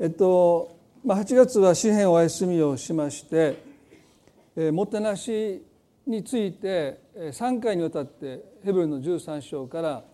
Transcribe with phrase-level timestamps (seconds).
[0.00, 3.60] えっと、まあ、8月は詩篇お休みをしまして、
[4.54, 5.60] えー、もてなし
[6.06, 10.04] について3回にわたってヘブルの13章から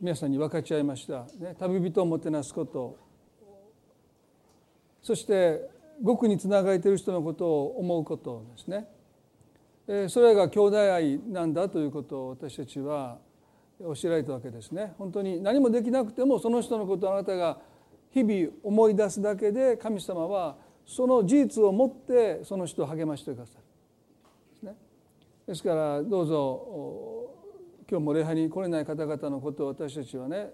[0.00, 2.96] 皆さんに分かち合いました、ね、旅人をもてなすこと。
[5.02, 5.68] そして
[6.02, 8.88] 極につながれている人のことを思うことですね。
[9.86, 13.18] えそれが兄弟愛なんだということを私たちは
[13.78, 14.94] 教えられたわけですね。
[14.96, 17.58] 本当に何もできなくてもその人のことをあなたが
[18.14, 23.64] 日々思い出すだけで神様はその事実をもってその人を励ましてくださる。
[24.52, 24.76] ですね。
[25.48, 27.34] ですからどうぞ
[27.90, 30.50] 今日も礼拝に来れない方々のことを私たちはね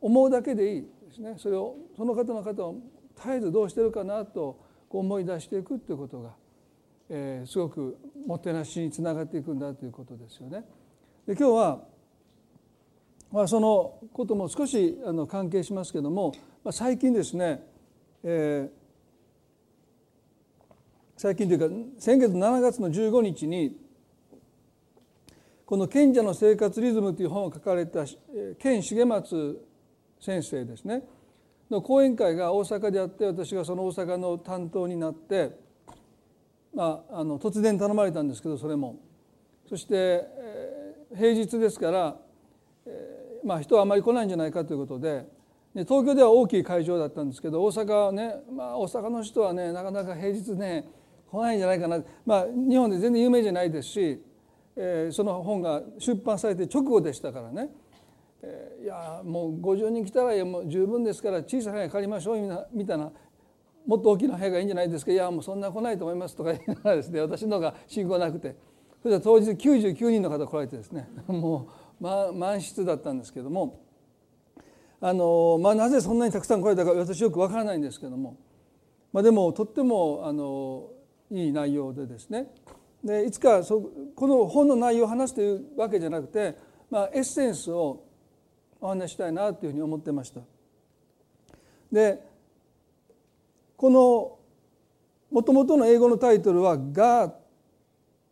[0.00, 1.34] 思うだけでいいですね。
[1.38, 2.80] それをその方の方を
[3.16, 4.58] 絶えずどうしてるかなと
[4.90, 6.30] 思い出していくということが、
[7.10, 10.64] えー、すごくもてなしにつながっていくんだということですよね。
[11.28, 11.84] で今日は
[13.32, 16.32] まあ、そのことも少しあの関係しますけども、
[16.64, 17.62] まあ、最近ですね、
[18.24, 18.70] えー、
[21.16, 21.66] 最近というか
[21.98, 23.76] 先月7月の15日に
[25.64, 28.04] この「賢者の生活リズム」という本を書かれた
[28.58, 29.64] 健重松
[30.20, 31.04] 先生ですね
[31.70, 35.56] の講演会が大阪であって私がその大阪の担当になって、
[36.74, 38.98] まあ、あの突然頼まれたんですけどそれも。
[39.68, 42.16] そして、え、平日ですから、
[43.44, 45.26] まあ、人はあまり来ないんじゃないかということで
[45.74, 50.88] 東京では大きい会場だったんですけど大阪はね、まあ、大阪の人はねなかなか平日ね
[51.30, 54.20] 来ないんじゃないかな、まあ、日本で全然有名じゃないですし、
[54.76, 57.68] えー、その本が出版されて直後でしたからね、
[58.42, 63.12] えー、いやもう50人来たらもう十分ですから小さな部屋借りましょうみたいな
[63.86, 65.10] もっと大きな部屋がいいんじゃないですか。
[65.10, 68.54] いやもうそんな来ないと思いますとか言いながらですね私の方が信仰なくて。
[69.02, 73.80] それで当日99人の方来られてですね もうま、満室だったんですけども
[75.00, 78.36] あの、まあ、なぜそんなにたくさん来られたか私よくわからないんですけども、
[79.12, 80.88] まあ、でもとってもあの
[81.30, 82.48] いい内容でですね
[83.04, 86.56] でいつかそこの本の内容を話すというわけじゃなくて、
[86.90, 88.04] まあ、エッセンスを
[88.80, 90.40] お話したいなというふうに思ってました。
[91.92, 92.22] で
[93.76, 94.38] この
[95.30, 97.32] もともとの英語のタイトルは「God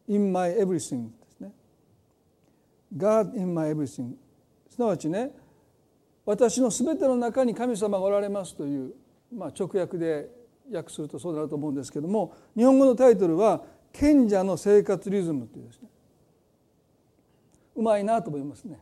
[0.08, 1.08] in my everything」
[2.96, 4.14] God in my everything.
[4.68, 5.32] すなわちね
[6.24, 8.94] 私の全ての中に神様がおられますという、
[9.34, 10.28] まあ、直訳で
[10.72, 15.88] 訳するとそうだなと思うんですけども日本語のタイトルは「賢者の生活リズム」というですね。
[17.76, 18.78] うまいなと思いますね。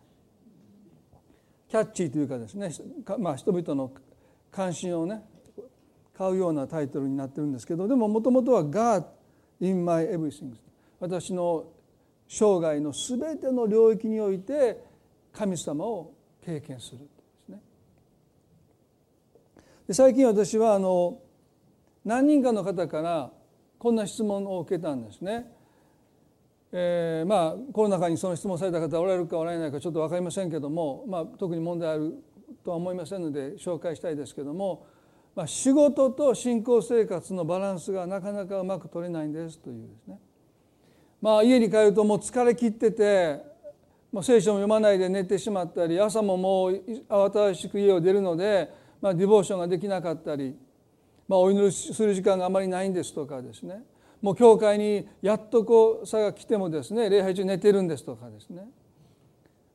[1.69, 2.71] キャッチーというかですね、
[3.19, 3.93] まあ、人々の
[4.51, 5.23] 関心をね
[6.15, 9.05] 買うようなタイトルになってるんですけどでももともとは「God
[9.61, 10.55] in my everything」
[10.99, 11.67] 私の
[12.29, 14.83] 生涯の全ての領域において
[15.33, 16.13] 神様を
[16.45, 17.05] 経験するで
[17.45, 17.61] すね。
[19.89, 21.21] で最近私はあの
[22.05, 23.31] 何人かの方から
[23.79, 25.53] こんな質問を受けたんですね。
[26.73, 32.15] えー、まあコロナ禍にその質問された方おられるかおられないかちょっと分かりませんけども、まあ、特に問題ある
[32.65, 34.87] とは思いませんので紹介したいですけども、
[35.35, 40.19] まあ、仕事と信仰生活のバランスがなかなかうまく取れないんですというですね
[41.21, 43.41] まあ、家に帰るともう疲れ切ってて、
[44.13, 50.57] まあ、聖書も読まないで寝てしまったり朝ももう慌ただしく家を出るので、まあ、ディボーションができなかったり、
[51.29, 53.83] まあ、お祈りする時間があまりないんですとかですね。
[54.23, 58.67] もう教会にやっとこう差が来てもですね礼拝中寝てるんですとかですね。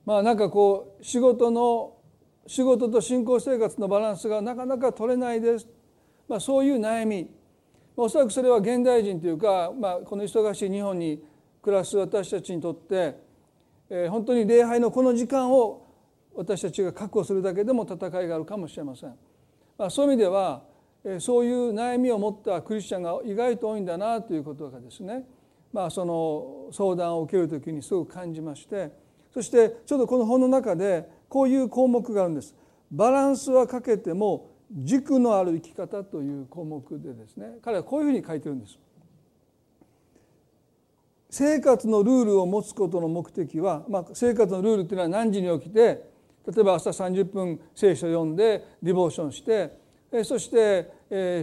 [0.05, 1.93] まあなんかこう仕事の
[2.47, 5.67] 仕事と信仰生活のバランスがなかなか取れないです、
[6.27, 7.29] まあ、そういう悩み。
[7.95, 11.23] おそらくそれは現代人というか、まあ、この忙しい日本に
[11.61, 13.15] 暮らす私たちにとって、
[13.89, 15.87] えー、本当に礼拝のこの時間を
[16.33, 19.15] 私たちが確保するだけでも戦いがあるかもしれません。
[19.77, 20.63] まあ、そういう意味では、
[21.03, 25.25] えー、そういう悩みを持ったクリスチャンが意外と多いんだなということがですね、
[25.73, 28.91] まあ、その相談を受ける時にすごく感じまして
[29.33, 32.55] そしてちょうどこの本の中でこういう項目があるんです。
[32.91, 38.77] バランスはかけても軸のある生き方という項目でですね彼はこういうふうに書いてるんです。
[41.31, 45.79] 生活のルールを持つことの目的は、まあ、生活のルールっていうのは何時に起きて
[46.45, 49.81] 例えば朝30分聖書を読んでディボーションして
[50.25, 50.91] そして、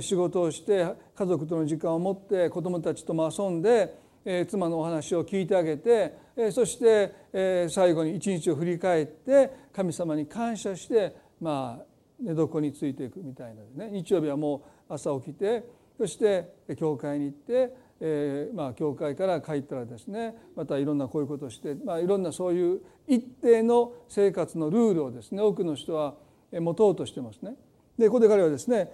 [0.03, 3.99] 仕事をして家族との時間を持って子どもたちとも遊んで、
[4.47, 6.15] 妻のお話を聞いてあげて、
[6.53, 11.85] そして、最後に一日を振り返って神様に感謝してまあ
[12.21, 13.91] 寝床についていくみたいなね。
[13.91, 15.65] 日曜日はもう朝起きて
[15.97, 26.15] そして教会に行ってえー、まあ教会から帰ったらですねまたいろんなこういうことをして、まあ、いろんなそういう一定の生活のルールをですね多くの人は
[26.53, 27.55] 持とうとしてますね。
[27.99, 28.91] でここで彼はですね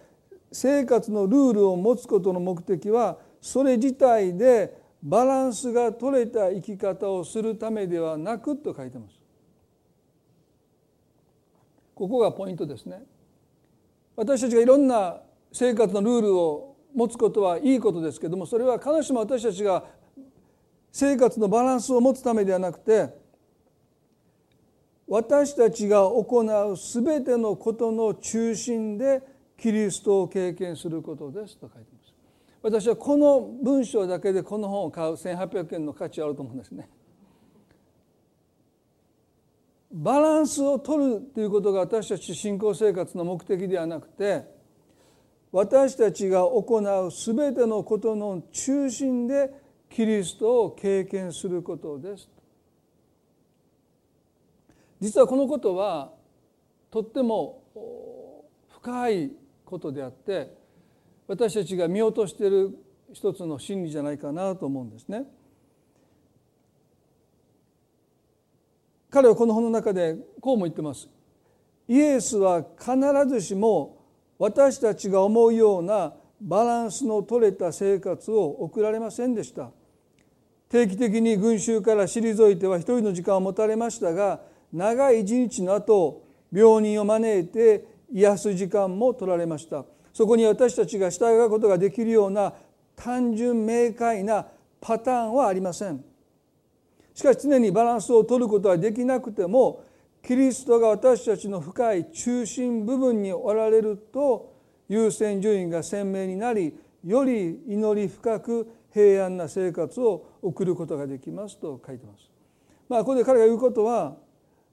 [0.51, 9.19] 生活のルールを持つことの目的はそれ自体でバランスが取れた生き方をするためではなくと書いてます。
[11.95, 13.05] ここがポイントですね。
[14.17, 15.21] 私たちがいろんな
[15.53, 19.85] 生活のルールを持つことはいいことですけどもそれは必ずしも私たちが
[20.93, 23.09] 生活のバランスを持つためではなくて
[25.07, 29.23] 私たちが行う全てのことの中心で
[29.59, 32.15] キリストを経験することですと書いてます。
[32.63, 36.89] 私はこの文章だけでこの本を買う1800円の価値あると思うんですね。
[39.93, 44.45] バランスを取るということが私たち信仰生活の目的ではなくて
[45.55, 49.53] 私たちが行う全てのことの中心で
[49.89, 52.29] キリストを経験することです
[55.01, 56.11] 実はこのことは
[56.91, 57.63] とっても
[58.69, 59.31] 深い
[59.65, 60.53] ことであって
[61.29, 62.77] 私たちが見落としている
[63.13, 65.23] 一つの真理じゃないかなと思うんですね。
[69.09, 71.09] 彼はこの本の中でこうも言ってます。
[71.87, 72.97] イエスは必
[73.29, 74.04] ずしも
[74.39, 79.71] 私たちが思うようなバランスの取れた生活を送られませんでした。
[80.75, 84.41] 定期的に群衆から退いては一人の時間を持たれましたが
[84.73, 92.55] 長い一日の後病人を招いて癒す時間も取られましたそこに私たちが従うことができるような
[92.97, 94.47] 単純明快な
[94.81, 96.05] パターンはありません
[97.15, 99.84] しかし常にバランスを取ることはできなくても
[100.27, 104.55] キリストが私たちの深い中心部分におられると
[104.89, 106.75] 優先順位が鮮明になり
[107.05, 112.31] より祈り深く平安な生活を送ることができますと書いてます。
[112.89, 114.17] まあ、ここで彼が言うことは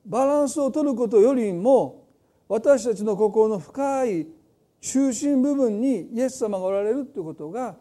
[0.06, 2.07] バランスを取ることよりも
[2.47, 4.27] 私たちの心の深い
[4.80, 7.75] 中心部分にイエス様がおられるということが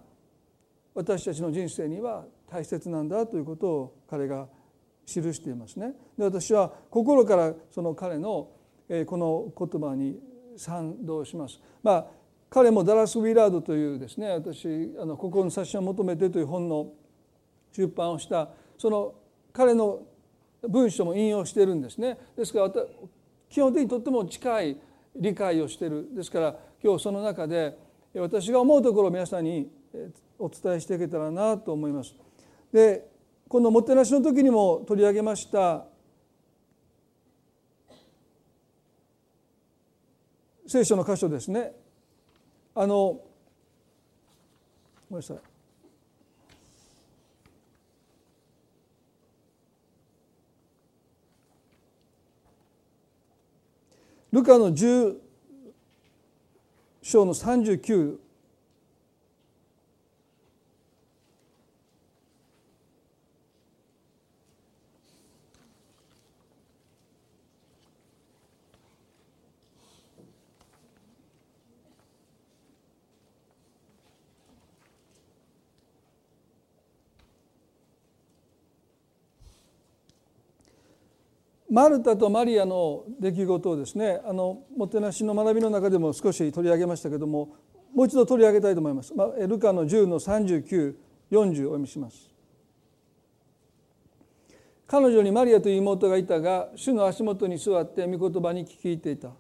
[0.95, 4.49] 私たちの人生には大切なんだということを彼が
[5.11, 5.95] 記していますね。
[6.17, 8.49] で私は心からその彼の
[9.07, 10.19] この言葉に
[10.57, 11.61] 賛同します。
[11.83, 12.07] まあ
[12.51, 14.67] 彼もダラス・ウィラードというですね私
[15.01, 16.93] あの心の冊子を求めてという本の
[17.73, 19.15] 出版をしたその
[19.53, 20.03] 彼の
[20.69, 22.73] 文章も引用してるんですねですから
[23.49, 24.77] 基本的にとっても近い
[25.17, 27.79] 理解をしてるですから今日その中で
[28.15, 29.71] 私が思うところを皆さんに
[30.39, 32.15] お伝えしていけたらなと思います。
[32.73, 33.09] で
[33.51, 35.85] このもてなしの時にも取り上げました
[40.69, 41.73] 聖書の箇所ですね。
[42.77, 43.25] あのご
[45.11, 45.39] めんなさい。
[54.31, 55.17] ルカの10
[57.03, 58.17] 章の39
[81.71, 87.55] マルタとマリアの出来事をですねあのもてなしの学びの中でも少し取り上げましたけども
[87.95, 89.15] もう一度取り上げたいと思います。
[89.15, 90.95] まあ、ルカの10の3940
[91.33, 92.31] お読みします。
[94.87, 99.31] 彼女にマリアという妹がいたが主の足元に座って御言葉に聞いていた。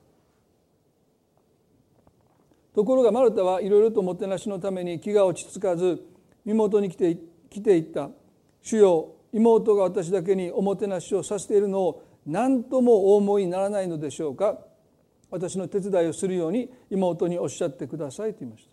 [2.72, 6.04] ところがマルタはいろいろともてなしのために気が落ち着かず
[6.44, 8.10] 身元に来て来ていった
[8.62, 14.58] 「主よ妹が私だけにおもてなしをさせているのを何ともお思いにならないのでしょうか？
[15.30, 18.70] 私の手伝いをするように妹におっしゃってくださいと言いました。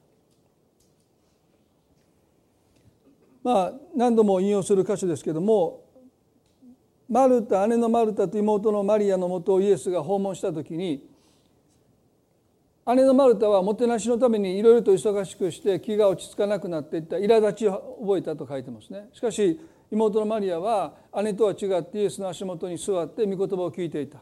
[3.43, 5.85] まあ何度も引用する箇所ですけども
[7.07, 11.07] マルタ姉のマルタと妹のマリアのもとをイエスが訪問した時に
[12.87, 19.07] 姉のマルタはもてなしのためにいろいろと忙しくして気が落ち着かなくなっていった苛立ちを覚えたと書いてますね。
[19.13, 19.59] しかし
[19.91, 24.19] 妹のマリアは姉とは違ってイエスの足元に座って御言葉を聞いていた、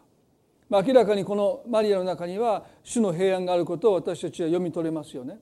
[0.69, 5.39] まあ、明らかにこのマリアの中には主の平安があることを私たちは読み取れますよね。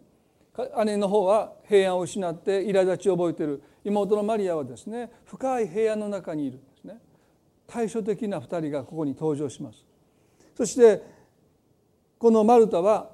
[0.85, 3.63] 姉の方は平安を失って苛立ちを覚えている。
[3.83, 6.99] 妹のマリアはですね深い平安の中にいるんですね。
[7.67, 9.83] 対照的な2人がここに登場します。
[10.55, 11.01] そして
[12.17, 13.09] このマルタは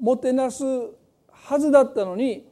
[0.00, 0.64] もてなす
[1.32, 2.46] はずだったのに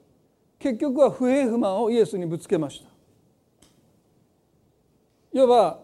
[0.59, 2.98] 結局は不平不満をイエスにぶつけました。
[5.33, 5.81] いわば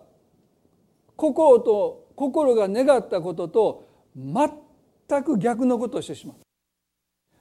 [1.17, 6.37] 心と心が願ったことと全く逆のことをしてしまう。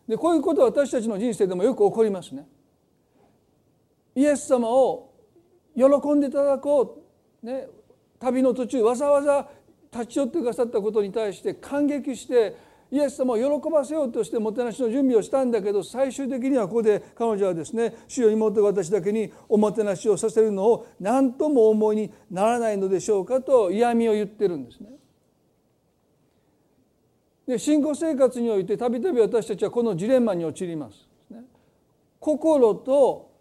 [0.07, 2.45] でこういうことは私たちの人生でもよく起こりますね。
[4.15, 5.11] イエス様を
[5.75, 7.03] 喜んでいただこ
[7.41, 7.67] う、ね、
[8.19, 9.49] 旅の途中わざわざ
[9.91, 12.55] 立ち寄ってくださったことに対して感激して
[12.93, 24.89] イエス様を喜ばせようとしてもてなしの準備をしたんだけど最終的にはここで彼女はですね主よ妹が私だけにおもてなしをさせるのを何とも思いにならないのでしょうかと嫌味を言ってるんですね。
[27.47, 31.09] で信仰生活においてたびたび私たちはこのジレンマに陥ります。
[32.19, 33.31] 心と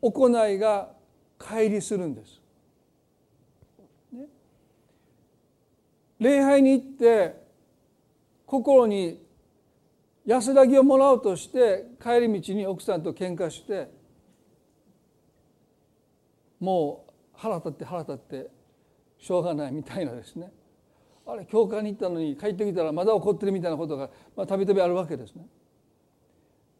[0.00, 0.90] 行いが
[1.40, 2.40] 乖離するんです。
[6.20, 7.41] 礼拝に行って
[8.52, 9.18] 心に
[10.26, 13.88] 安らぎをもらおうとして帰り道に奥さんと喧嘩して
[16.60, 18.50] もう腹立って腹立って
[19.18, 20.52] しょうがないみたいなですね
[21.26, 24.10] あれ教会に行ったのに帰ってきたらまだ怒ってるみたいなことが
[24.46, 25.46] たびたびあるわけですね。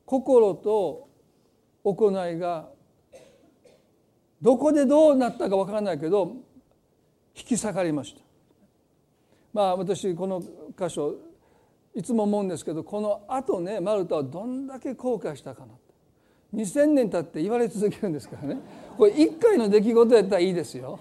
[0.05, 1.09] 心と
[1.85, 2.69] 行いが
[4.43, 6.37] どこでどうなったかわからないけど
[7.35, 8.21] 引き裂かれました。
[9.55, 10.43] まあ私この
[10.79, 11.32] 箇所
[11.95, 15.73] いつも思うんですけどこのあとねマルタはどんだけ後悔したかな
[16.55, 18.61] 2,000年経って言われ続けるんですからね。
[18.99, 20.99] これ1回の出来事やったらいいですよ。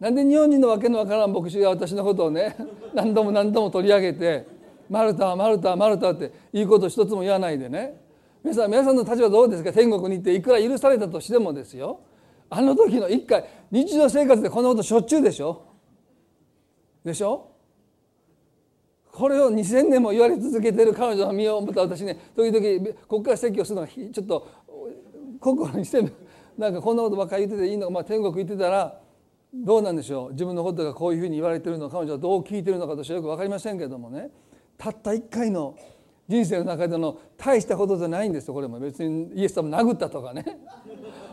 [0.00, 2.56] なんで日本人のわけのわからん牧師が私のことをね
[2.94, 4.46] 何度も何度も取り上げて
[4.88, 8.00] 「マルタはマルタはマルタ」っていいこと一つも言わないでね。
[8.42, 9.72] 皆さん皆さんの立場どうですか？
[9.72, 12.00] 天国に行っていくら許されたとしてもですよ。
[12.48, 15.62] あの時の一回日常生活でこんなことしょっちゅうでしょ？
[17.04, 17.50] でしょ？
[19.18, 24.48] これを2,000年も言われ続けてる彼女の身を思った私ね時々ここから説教するのがちょっと
[25.40, 26.00] 心にして
[26.56, 29.00] なんかこんなことばっかり言ってていいのか、まあ、天国行ってたら
[29.52, 30.32] どうなんでしょう。
[30.32, 34.30] 自分のことがこういうふうに言われてるの彼女はどう聞いてるのか私はよく分かりませんけどもね。
[34.76, 35.74] たった一回の
[36.28, 38.54] 人生の中での大したことじゃないんですよ。
[38.54, 40.44] これも別にイエス様殴ったとかね。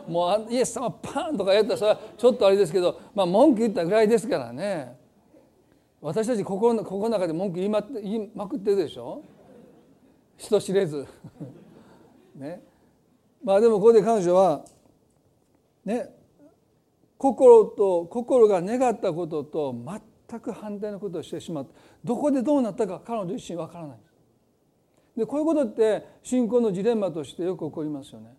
[0.08, 4.96] もうイエス様パンとかやったらそれはちょっとあれですけど、まあ、文句言ったぐらいですからね。
[6.06, 9.24] 私たち心の心の中で文句言いま言いまくってるでしょ？
[10.36, 11.04] 人知れず。
[12.36, 12.62] ね。
[13.42, 14.64] まあでもここで彼女は
[15.84, 16.14] ね。
[17.18, 19.74] 心と心が願ったことと
[20.28, 21.72] 全く反対のことをしてしまった。
[22.04, 23.98] どこでどうなったか彼女自身わからない。
[25.16, 28.36] でこういうことって信仰のジレンマとしてよく起こりますよね。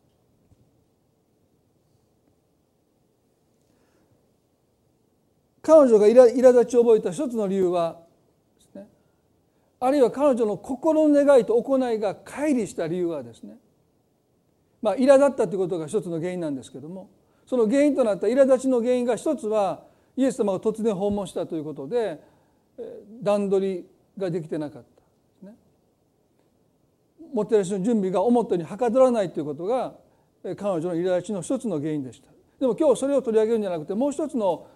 [5.68, 7.98] 彼女が苛立ちを覚えた一つの理由は
[8.58, 8.88] ですね
[9.82, 13.58] あるいは彼女の心の願いと行いが乖離した理由はですね
[14.82, 17.10] まあ苛立ったということが一つの原因なんですけども
[17.46, 19.84] その原因となった苛立ちの原因が一つは
[20.16, 22.22] イエス様が突然訪問したということで
[23.22, 23.86] 段取り
[24.18, 25.04] ができてなかったで
[25.40, 25.56] すね。
[27.34, 29.96] もてなしの準備が思ったようにはかどらないということが
[30.44, 32.30] 彼女の苛立ちの一つの原因でした。
[32.58, 34.68] でも今日それを取り上げるんじゃなくてもう一つの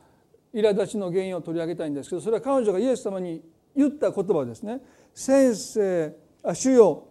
[0.54, 3.42] 苛立ちの原因を取り上げたいんですけどそれは彼女がイエス様に
[3.76, 4.82] 言った言葉ですね
[5.14, 7.08] 「先生あ主よ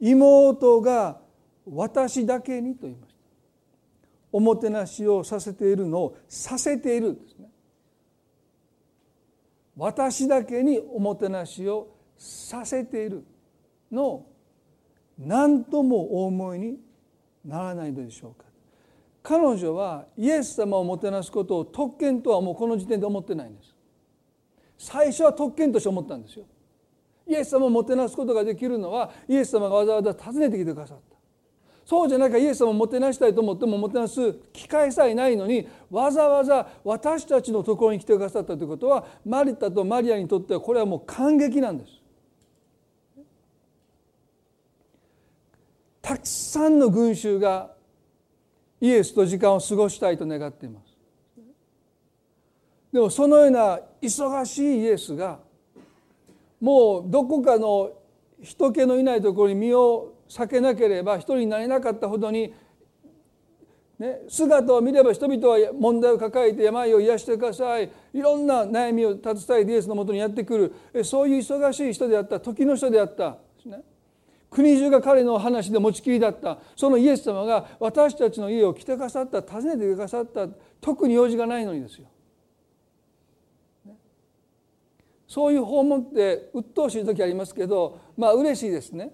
[0.00, 1.20] 妹が
[1.70, 3.22] 私だけに」と言いました。
[4.32, 7.50] おもてなしをさせているのをさせているんですね。
[9.76, 13.24] 私だけにおもてなしをさせている
[13.90, 14.32] のを
[15.18, 16.78] 何ともお思いに
[17.44, 18.41] ならないのでしょうか。
[19.22, 23.74] 彼女はイエス様をもてなすことを特権とはもうこの時点で思ってないんです。
[24.76, 26.44] 最初は特権として思ったんですよ。
[27.26, 31.16] イエス様をもてなすことができるのはイエス様がわざわざ訪ねてきてくださった。
[31.84, 41.92] そうじゃなきゃイエス様をもてなしたいと思ってももてなす機会さえないのにわざわざ私たちのところに来てくださったということはマリタとマリアにとってはこれはもう感激なんです。
[46.00, 47.70] たくさんの群衆が
[48.82, 50.92] イエスと時間を過ごしたいと願っています。
[52.92, 55.38] でもそのような忙しいイエスが
[56.60, 57.92] もうどこかの
[58.42, 62.52] 人気のいないところに身を避けなければ一人になれなかったほどに、
[64.00, 67.88] ね、姿を見れば人々は問題を抱えて病を癒してください。
[68.12, 71.04] いろんな悩みを携えてイエスのもとにやってくる。
[71.04, 73.38] そういう忙しい人であった時の人であった。
[74.52, 80.46] 国中が彼の話で持ちきりだったそのイエス様が私たちの家を来てくださった訪ねてくださった
[80.80, 82.06] 特に用事がないのにですよ。
[85.26, 89.10] そういう訪問って鬱陶しい時ありますけどまあ嬉しいですね。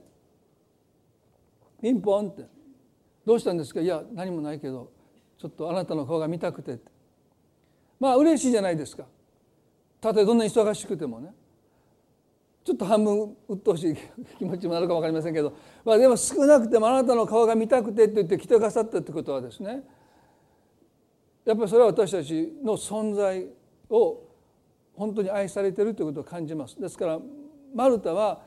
[1.81, 2.45] ピンポンって
[3.25, 4.91] 「どうしたんですか?」「いや何もないけど
[5.39, 6.91] ちょっとあなたの顔が見たくて」って
[8.01, 9.07] まあ嬉しいじゃないですか
[10.01, 11.33] たとえどんなに忙しくてもね
[12.69, 13.97] ちょっと半分鬱陶しい
[14.37, 15.55] 気持ちもあるか分かりませんけど、
[15.87, 19.81] まあ、でも少なくてもあなたの顔が見たくてって言って来てくださったってことはですね
[21.47, 23.47] やっぱりそれは私たちの存在
[23.89, 24.23] を
[24.93, 26.79] 本当に愛されているということを感じます。
[26.79, 27.19] ですから
[27.75, 28.43] マルタは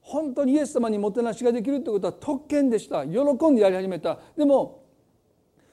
[0.00, 3.06] 本当にイエス様にもてなしができるということは特権でした。
[3.06, 3.20] 喜
[3.50, 4.18] んでやり始めた。
[4.34, 4.82] でも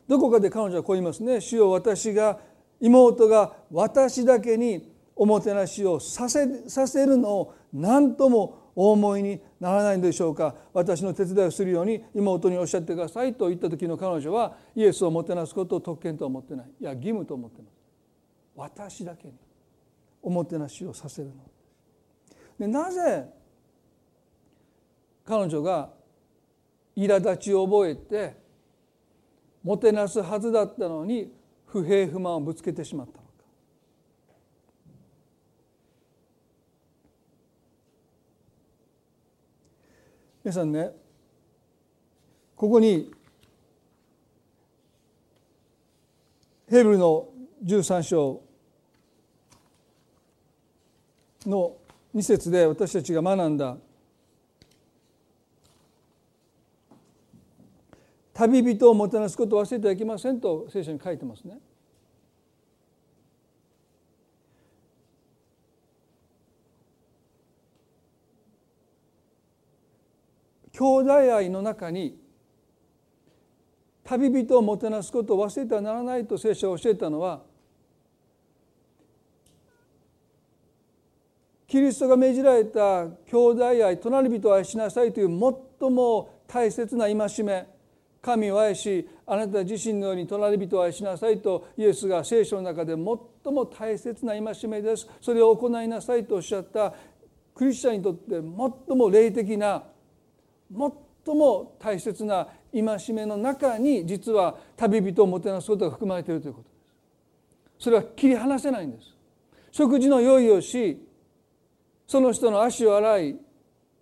[0.05, 1.39] どこかで彼女はこう言いますね。
[1.39, 2.39] 主よ私が
[2.81, 10.55] 妹が私だけにおもてなしをさせさせるのを何ともお思いにならないのでしょうか。
[10.74, 16.72] 私の手伝いをするように妹におっしゃってくださいと言った時の彼女はイエスをもてなすことを特権とは思ってない。
[16.79, 17.75] いや義務と思ってます。
[18.55, 19.34] 私だけに
[20.22, 21.34] おもてなしをさせるの。
[22.58, 23.29] でなぜ
[25.25, 25.89] 彼女が
[26.96, 28.38] 苛立ちを覚えて
[29.63, 31.34] もてなすはずだったのに
[31.65, 33.25] 不平不満をぶつけてしまったのか
[40.45, 40.91] 皆さんね
[42.55, 43.11] ここに
[46.69, 47.29] ヘブルの
[47.65, 48.43] 13章
[51.47, 51.75] の
[52.13, 53.75] 2節で私たちが学んだ
[58.35, 61.57] 旅人をもてなすことを忘れてはいけませんと聖書に書いてますね。
[70.77, 72.20] 兄弟愛の中に
[74.03, 77.44] 旅人をもてなすことを忘れてはならないと聖書が教えたのは
[81.65, 85.27] キリストが命じられた兄弟愛隣人を愛しなさいという
[85.79, 87.67] 最も大切な戒め
[88.22, 95.08] 神を愛しあなた自身のように隣人を愛しなさいとイエスが聖書の中で最も大切な戒めです。
[95.22, 96.94] それを行いなさいとおっしゃった
[97.53, 98.41] クリスチャンにとって
[98.88, 99.84] 最も霊的な
[100.72, 106.75] 最も大切な戒めの中に実は旅人をもてなすことが含まれているということで
[107.80, 107.84] す。
[107.86, 109.15] それは切り離せないんです。
[109.71, 111.06] 食事の用意をし
[112.08, 113.34] その人の足を洗い、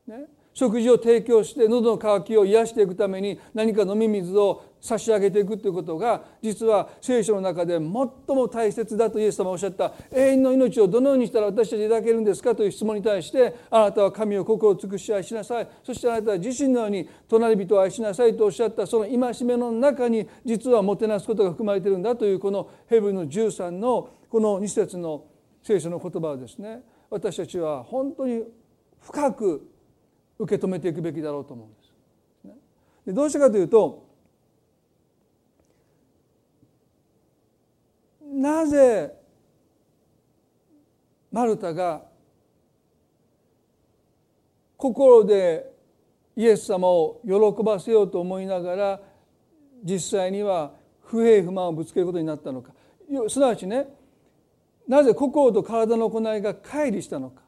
[0.08, 8.18] ね、食事を提供して喉の渇きを癒していくために何か飲み水を差し上げていくということが実は聖書の中で最も
[8.52, 9.94] 大切だとイエス様おっしゃった。
[10.12, 25.26] 永遠の命をどのようにしたら私たちいただけるんですかという質問に対してあなたは神を心を尽くし愛しなさいそしてあなたは自身のように隣人を愛しなさいとおっしゃったその戒めの中に実はもてなすことが含まれているんだというこのヘブルの13のこの2節の
[25.64, 28.44] 聖書の言葉をですね私たちは本当に
[29.00, 29.73] 深く
[30.40, 31.94] 受け止めていくべきだろうと思うんです。
[33.06, 34.06] でどうしてかというと
[38.22, 39.14] なぜ
[41.32, 42.04] マルタが
[44.78, 45.72] 心で
[46.36, 49.02] イエス様を喜ばせようと思いながら
[49.84, 52.72] 実際には不平不満をぶつけることになったのか。
[53.28, 53.88] すなわちね
[54.88, 57.42] なぜ心と体の行いが乖離したのか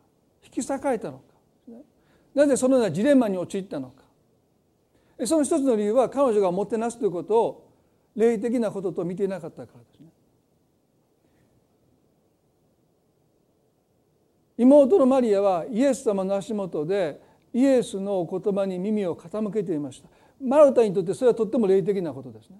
[0.43, 1.34] 引き裂かれたのか。
[2.35, 4.03] なぜそのようなジレンマに陥ったのか。
[5.25, 7.71] その一つの理由は彼女がもてなすということを
[8.15, 10.07] 霊的なことと見ていなかったからですね。
[14.57, 17.21] 妹のマリアはイエス様の足元で
[17.53, 20.09] イエスの言葉に耳を傾けていました。
[20.41, 22.57] マルタにとってそれはとっても霊的なことですね。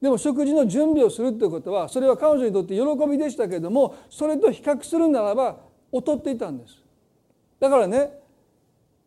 [0.00, 5.56] でも食事の準備をするということはそれは彼女にとって喜びでしたけれどもそれと比較するならば
[5.90, 6.82] 劣っていたんです。
[7.58, 8.25] だからね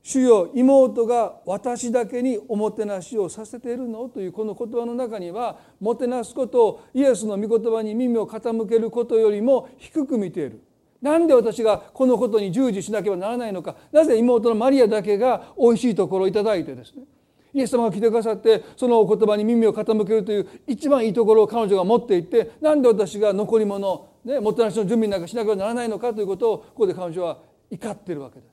[0.02, 10.62] 主よ妹が私だけにおもてなしをさせているのというこの言葉の中にはもてなすことをイエスの御言葉に耳を傾けることよりも低く見ている。
[11.02, 13.76] なんで私がこのことに従事しなければならないのか。
[13.92, 17.04] なぜ妹のマリアだけがおいしいところをいただいてですね。
[17.54, 27.40] イエス様が来てくださってそのお言葉に耳を傾けるという一番いいところを彼女が持っていってなんで私が残り物、ね、もてなしの準備なんかしなければならないのかということをここで彼女は
[27.72, 28.49] 怒っているわけです。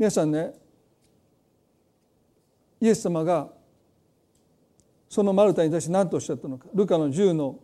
[0.00, 0.54] 皆さんね
[2.80, 3.50] イエス様が
[5.10, 6.68] そのマルタに対して何とおっしゃったのか。
[6.72, 7.58] ルカの10の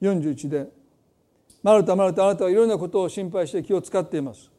[0.00, 0.70] 41で
[1.62, 4.50] 「マルタマルタあなたはいろんなことを心配して気を使っています」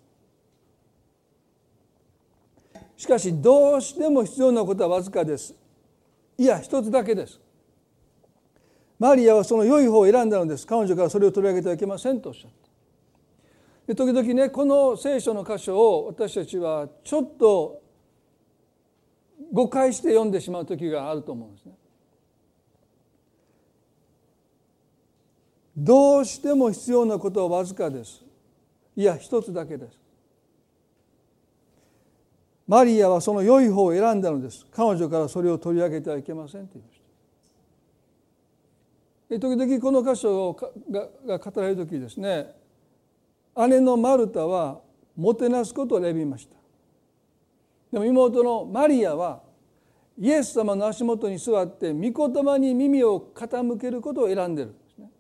[2.96, 5.56] しかしどうしても必要なことはわずかです。
[6.38, 7.42] いや一つだけです。
[9.00, 10.68] マリアはその良い方を選んだのです。
[10.68, 12.73] 彼女からそれを取り上げてはいけませんとおっしゃった。
[13.88, 17.82] で時々ねこの聖書の箇所を私たちはちょっと
[19.52, 21.74] 誤解して読んでしまう時があると思うんですね。
[25.76, 28.24] どうしても必要なことはわずかです。
[28.96, 30.00] いや一つだけです。
[32.68, 34.66] マリアはその良い方を選んだのです。
[34.72, 37.00] 彼女からそれを取り上げてはいけませんと言いまし
[39.40, 39.40] た。
[39.40, 42.63] 時々この箇所が語られる時ですね。
[43.56, 44.82] 姉のマルタは
[45.16, 46.56] もてなすことを選びました。
[47.92, 49.42] でも妹のマリアは
[50.18, 55.12] イエス様の足元に座って御言葉に耳を傾けることを選んでるんですね。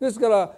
[0.00, 0.52] ですから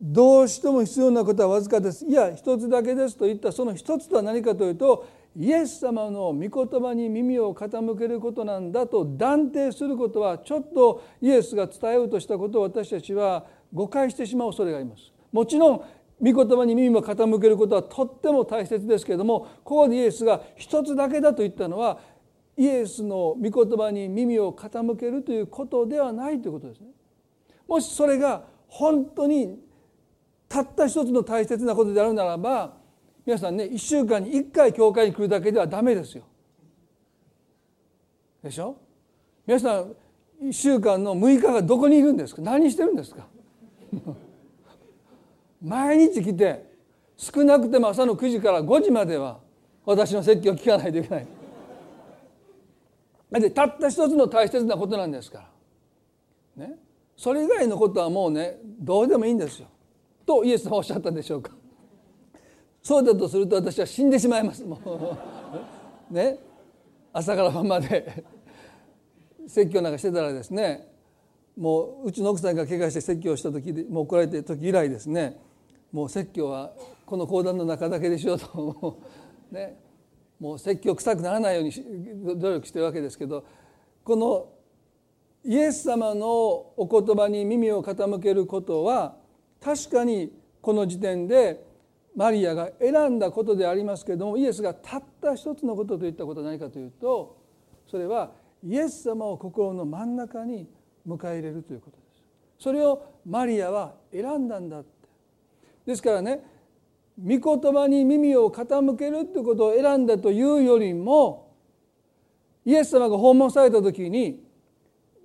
[0.00, 2.06] どうしても必要なことはわずかです。
[2.06, 15.12] いや一つだけですと言ったその一つとは何かというとイエス様の御言葉に耳を傾けることなんだと断定することはちょっとイエスが伝えようとしたことを私たちは誤解してしまう恐れがあります。
[15.32, 15.82] もちろん
[16.20, 22.00] 御言葉に耳を傾けることはとっても大切ですけれどもここでイエスが一つだけだと言ったのは
[22.56, 26.88] イエスの御言葉に耳を傾けるということではないということですね。
[27.68, 29.60] もしそれが本当に
[30.48, 32.74] たった一つの大切なことであるならば
[33.24, 36.24] 皆さんね1週間に1回教会に来るだけではダメですよ。
[38.42, 38.76] でしょ？
[39.46, 39.94] 皆さん
[40.42, 42.42] 1週間の6日がどこにいるんですか？
[42.42, 43.26] 何してるんですか？
[45.62, 46.64] 毎日来て
[47.16, 49.40] 少なくても朝の9時から5時までは
[49.84, 51.26] 私の説教を聞かないといけない。
[53.40, 55.50] でたった一つの大切なことなんですか
[56.56, 56.66] ら。
[56.66, 56.78] ね、
[57.16, 59.68] それ以外のことはもうねどうでもいいんですよ。
[60.28, 61.52] とイエス様おっしゃったでしょうか
[62.82, 64.78] そうだとすると私は死んでしまいますも
[66.10, 66.38] うね
[67.14, 68.24] 朝から晩まで
[69.46, 70.86] 説教なんかしてたらですね
[71.58, 75.36] もううちの奥さんが怪我して説教した時でもう怒られてる時以来ですね
[75.92, 76.72] もう説教は
[77.04, 79.02] この講談の中だけでしようと
[79.50, 79.76] ね
[80.38, 81.72] もう説教臭くならないように
[82.38, 83.44] 努力してるわけですけど
[84.04, 84.50] この
[85.44, 89.16] イエス様のお言葉に耳を傾けることは
[89.60, 91.64] 確かにこの時点で
[92.14, 97.36] マリアが選んだことでありますけれどもイエスがたった一つのことと言ったことは何かというと
[97.90, 98.30] それは
[98.62, 100.68] イエス様を心の真ん中に
[101.08, 102.02] 迎え入れるということで
[102.58, 102.62] す。
[102.64, 104.88] それをマリアは選んだんだって。
[105.86, 106.44] ですからね
[107.20, 111.54] 御言葉に耳を傾けるということを選んだというよりも
[112.64, 114.44] イエス様が訪問された時に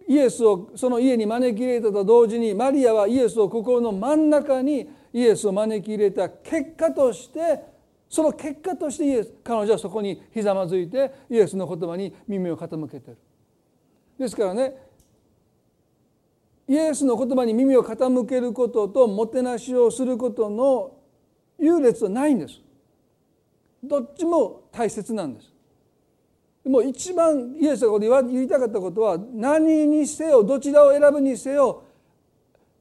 [0.08, 7.60] イエスをその家に招き入れたと同時にマリアはイエスを心の真ん中にイエスを招き入れた結果として
[8.10, 13.18] その結果としてイエス彼女はそこにひざまずいてイエスの言葉に耳を傾けてる。
[14.18, 14.76] ですからね
[16.68, 20.98] イエスの言葉に耳を傾けることともてなしをすることの
[21.60, 22.62] 優劣はないんです。
[23.84, 25.54] どっちも大切なんです。
[26.66, 31.84] もう一番イエスが言いたかったことは何にせよどちらを選ぶにせよ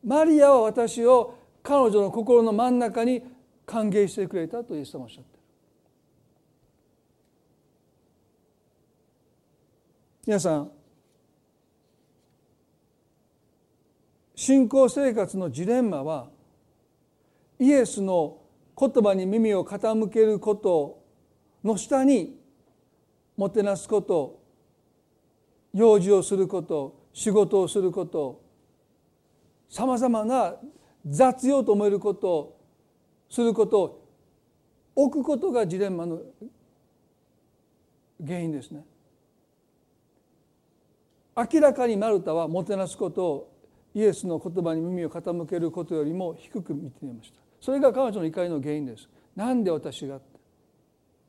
[0.04, 3.24] マリアは私を彼女の心の真ん中に
[3.66, 5.42] 歓迎してくれたとイエス様おっしゃってる
[10.26, 10.70] 皆さん
[14.44, 16.28] 信仰生活のジレンマは
[17.60, 18.38] イエスの
[18.76, 21.00] 言葉に耳を傾けること
[21.62, 22.36] の下に
[23.36, 24.42] もてなすこと
[25.72, 28.42] 用事をすること仕事をすること
[29.68, 30.56] さまざまな
[31.06, 32.60] 雑用と思えることを
[33.30, 34.08] することを
[34.96, 36.20] 置くことがジレンマの
[38.26, 38.84] 原因ですね。
[41.36, 43.51] 明らかにマルタはもてなすことを
[43.94, 47.38] イエスの言葉に耳を傾けることよりも低く見ていました。
[47.60, 49.08] それが彼女の怒りの原因です。
[49.36, 50.20] なんで私が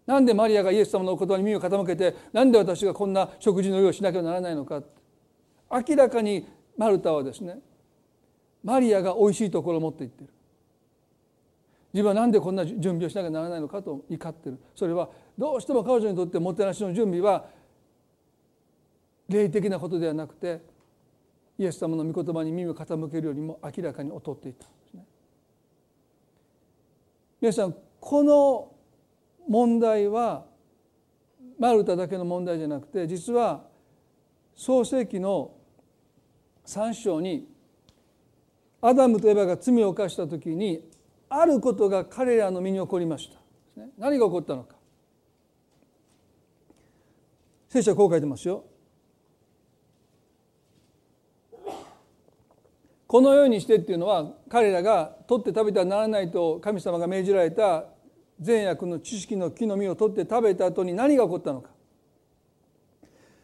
[0.05, 4.83] なんでマリアがイエス様の言葉に耳を傾けてなんで私がこんな食事の用意しなきゃならないのか
[5.71, 6.45] 明らかに
[6.77, 7.59] マルタはですね
[8.63, 10.29] マリアがおいしいところを持っていってる。
[11.93, 14.57] 自分は何でこんな準備をしなきゃならないのかと怒ってる。
[14.75, 17.45] それはどうしても彼女にとってもてなしの準備は
[19.29, 20.61] 霊的なことではなくて
[21.57, 25.05] イエス様の御言葉に耳を傾けるよりも明らかに劣っていたんですね。
[27.41, 28.71] 皆さんこの
[29.47, 30.45] 問題は
[31.59, 33.63] マルタだけの問題じゃなくて実は
[34.55, 35.51] 創世紀の
[36.65, 37.47] 3章に
[38.81, 40.89] アダムとエバが罪を犯した時に
[41.29, 43.39] あることが彼らの身に起こりました。
[43.97, 44.75] 何が起こったのか。
[47.69, 48.65] 聖書はこう書いてますよ。
[53.13, 57.85] このようにしてっていうのは彼らが取って食べてはならないと神様が命じられた
[58.39, 61.69] 善悪の知識の木の実を取って食べた後に何が起こったのか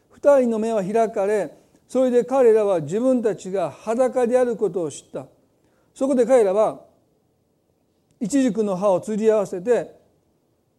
[0.09, 1.55] 二人の目は開かれ
[1.87, 5.27] それで彼らは自分たちが裸であることを知った
[5.93, 6.81] そこで彼らは
[8.19, 9.95] 一軸の葉を釣り合わせて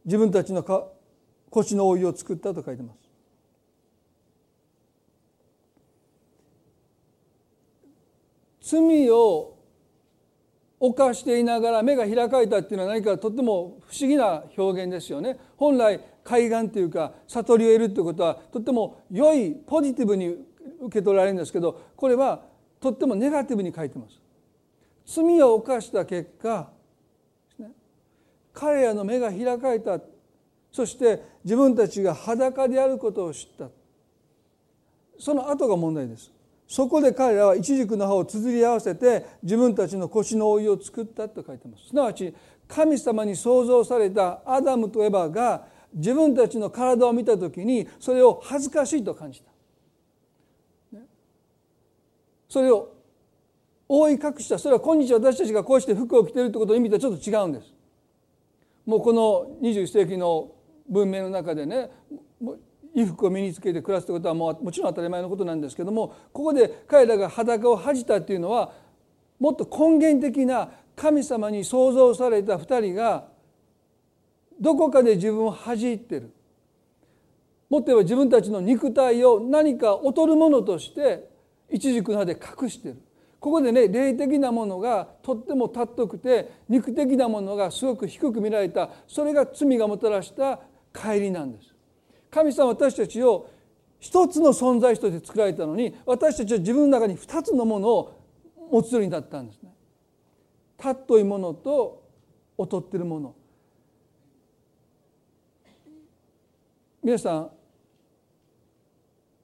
[0.05, 0.65] 自分たちの
[1.49, 3.00] 腰の覆いを作ったと書いてます。
[8.71, 9.57] 罪を
[10.79, 15.39] 犯していながら目が開かれたっていうのは何かとっても不思議な表現ですよね。
[15.57, 20.37] 本来海岸というか悟りを得るということはとっても良いポジティブに
[20.81, 22.43] 受け取られるんですけどこれは
[22.81, 24.21] とってもネガティブに書いてます。
[25.05, 26.71] 罪を犯した結果
[28.53, 30.01] 彼らの目が開かれた
[30.71, 33.69] そして自分たちが裸であることを知った
[35.19, 36.33] その後が問題です
[36.71, 41.89] そこで彼らは一軸の葉を綴り合わせて自分たちの腰の覆いを作ったと書いてます。
[41.89, 42.33] すなわち
[42.69, 49.51] 神様に創造されたアダムとエバが自分たちの体を見た時にそれを恥ずかしいと感じた。
[52.49, 52.95] それを
[53.89, 54.57] 覆い隠した。
[54.57, 57.75] それは今日私たちがこうして服を着ているということの意味とはちょっと違うんです。
[58.87, 60.53] もうこの21世紀の
[60.89, 61.91] 文明の中でね
[62.95, 68.73] 衣服を身につけて暮らすということはもうもちろん当たり前のことなんですけどもここで彼らが裸を恥じたっていうのは
[69.39, 73.29] もっと根源的な神様に創造された2人が
[74.61, 76.31] どこかで自分を恥じってる。
[77.71, 81.31] もっと言えば自分たちの肉体を何か劣るものとして
[81.71, 83.01] 一軸の葉で隠してる。
[83.39, 90.61] ここでね霊的なものがとっても尊くて肉的なものがすごく低く見られたそれが罪がもたらした
[90.93, 91.70] 帰りなんです。
[92.31, 93.51] 神様は私たちを
[93.99, 98.21] 一つの存在として作られたのに私たちは自分の中に二つのものを
[98.71, 99.71] 持つようになったんですね。
[100.79, 102.03] 尊いものと
[102.59, 103.35] 劣ってるもの。
[107.03, 107.51] 皆さん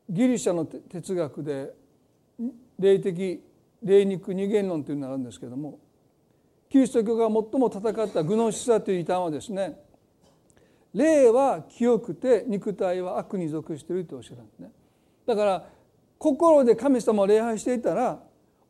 [0.08, 1.72] ギリシャの哲学で
[2.78, 3.42] 霊的
[3.82, 5.78] 霊肉二元論というのがあるんですけれども
[6.68, 9.78] キリスト教が最も戦ったグノシスだという異端はですね
[10.94, 14.70] 霊は清くて肉体は悪に属しているとおっしゃるんですね。
[15.26, 15.68] だから
[16.18, 18.20] 心で神様を礼拝していたら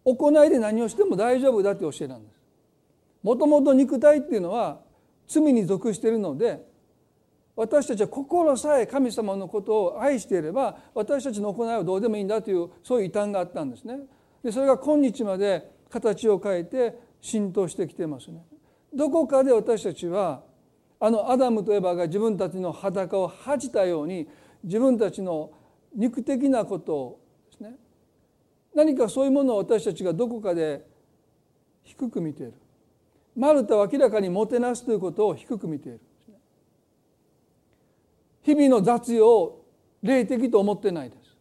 [0.05, 2.37] 行いで何をしても大丈夫だという教えなんです。
[3.23, 4.81] もともと肉体っていうのは
[5.27, 6.65] 罪に属しているので
[7.57, 13.99] 私たちは心さえ神様のことを愛していれば私たちの行いはどうでもいいんだというそういう異端があったんですね。
[14.45, 18.45] でそれが今日まで形を変えて浸透してきてますね。
[18.95, 20.43] どこかで私たちは
[20.99, 24.29] あのアダムとエバが自分たちの裸を恥じたように
[24.65, 25.53] 自分たちの
[25.95, 27.75] 肉的なことをですね
[28.75, 30.85] 何かそういうものを私たちがどこかで
[31.83, 32.55] 低く見ている。
[33.37, 36.01] マルタは明らかにもてなすということを低く見ている。
[38.43, 39.65] 日々の雑用を
[40.03, 41.37] 霊的と思ってないです。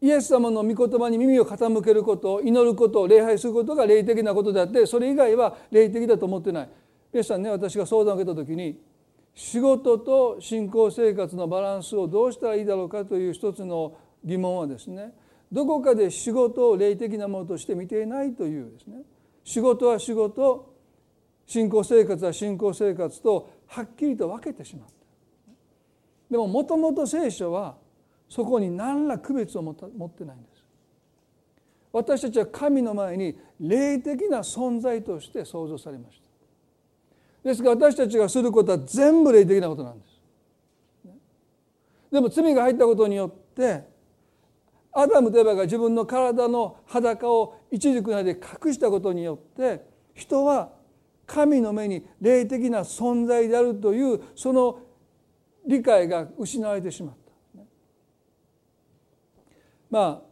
[0.00, 6.68] イエス様の御言葉に耳を傾けること祈ること礼拝することが霊的なことであってそれ以外は霊的だと思ってない。
[7.16, 8.78] 皆さんね私が相談を受けた時に
[9.34, 15.14] 仕事と信仰生活のバランスをどうしたらいいだろうかという一つの疑問はですね
[15.50, 18.98] どこかで仕事を霊的なものとして見ていないというですね
[19.44, 20.74] 仕事は仕事
[21.46, 24.94] 信仰生活は信仰生活とはっきりと分けてしまった。
[26.30, 27.76] でももともと聖書は
[28.28, 30.62] そこに何ら区別を持ってないんです。
[31.92, 36.25] 私たちは神の前に霊的な存在として創造されました。
[37.46, 40.20] ですから私たちがすることは全部霊的なことなんです。
[42.10, 43.84] でも罪が入ったことによって
[44.92, 50.72] アダムとエバが自分の体の裸を一軸内で隠したことによって人は
[51.24, 54.80] 神の目に霊的な存在であるというその
[55.68, 57.14] 理解が失われてしまっ
[57.54, 57.60] た。
[59.88, 60.22] まあ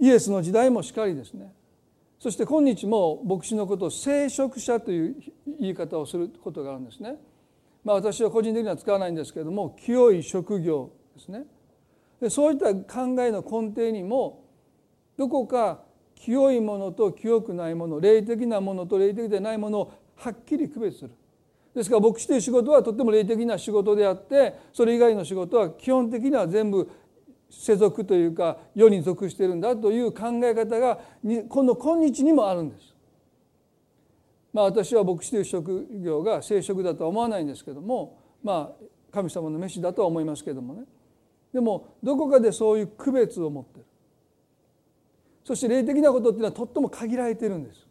[0.00, 1.52] イエスの時代もしっかりですね。
[2.24, 5.16] そして今日も牧師のことを聖職者という
[5.60, 7.16] 言い方をすることがあるんですね。
[7.84, 11.44] まあ、私は個人的には使わないんですけれども清い職業ですね。
[12.22, 14.42] でそういった考えの根底にも
[15.18, 15.82] どこか
[16.14, 21.10] 清いものと清くないもの霊的なものと霊的でないものをはっきり区別する。
[21.74, 26.88] ですから牧師という仕事はとっても霊的な仕事であってそれ以外の仕事は基本的には全部
[27.54, 30.98] 世俗というか世に属してるんだという考え方が
[31.48, 32.94] この今日にもあるんです。
[34.52, 40.84] まあ私は牧師という職業が聖職だとは思わないんですけどもまあ神様の飯だとは思いますけどもね。
[41.52, 43.86] でもどこかでそういう区別を持ってる。
[45.44, 47.86] そして霊的なことっていうのはとっても限られてるんです。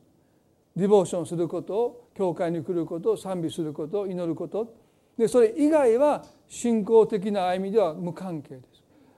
[0.76, 4.74] ディボーションすること教会に来ること賛美すること祈ること。
[5.18, 8.73] でそれ以外は信仰的な歩みでは無関係です。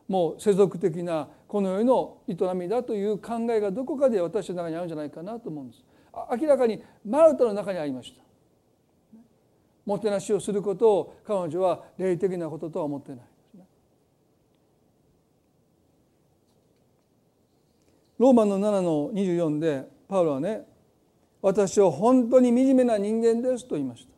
[0.08, 5.84] もう世俗的なこの世の営みだという考えがどこかで私の中にあるんじゃないかなと思うんです。
[6.40, 8.22] 明らかにマルタの中にありました。
[9.86, 13.20] もてなしをすることを彼女は霊的なこととは思ってない。
[18.18, 20.64] ローマの7の24でパウロはね
[21.42, 24.15] 私は本当に惨めな人間ですと言いました。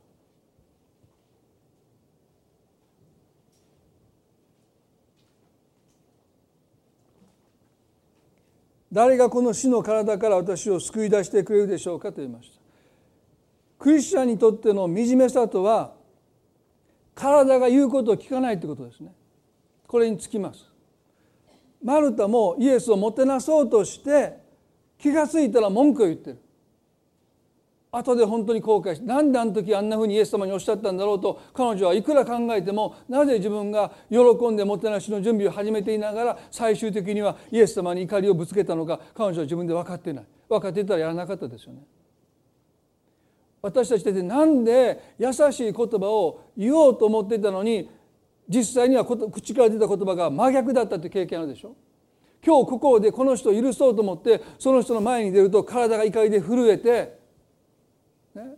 [8.91, 12.57] 誰がこの死の体から私を救い出してくれるでしょうかと言いました。
[13.79, 15.93] クリスチャンにとっての惨めさとは
[17.13, 19.13] 体が言うことを聞かないということですね。
[19.87, 20.65] これにつきます。
[21.83, 24.37] マルタもイエスをもてなそうとして
[24.97, 26.39] 気が付いたら文句を言ってる。
[27.97, 41.81] 後で本当に後悔してなんであの時あんなふうにイエス様におっしゃったんだろうと彼女はいくら考えてもなぜ自分が喜んでもてなしの準備を始めていながら最終的にはイエス様に怒りをぶつけたのか彼女は自分で分かっていない分かっていたらやらなかったですよね。
[43.61, 47.89] 私たちってなんで優しい言葉を言おうと思っていたのに
[48.47, 51.75] 実際には口から出た言葉が真逆だったって経験あるでしょ
[52.45, 57.16] 今日ここでこの人を許そうと思ってその人の前に出ると体が怒りで震えて、
[58.43, 58.55] ね、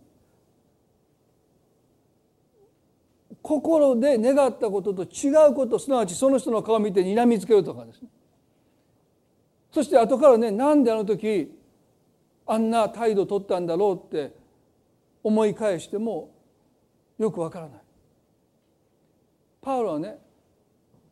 [3.42, 8.10] 心で願ったことと違うことすなわちその人の顔を見て睨みつけるとかですね。
[9.72, 11.56] そして後からねなんであの時
[12.46, 14.36] あんな態度を取ったんだろうって
[15.24, 16.32] 思い返しても
[17.18, 17.80] よくわからない。
[19.62, 20.18] パウロはね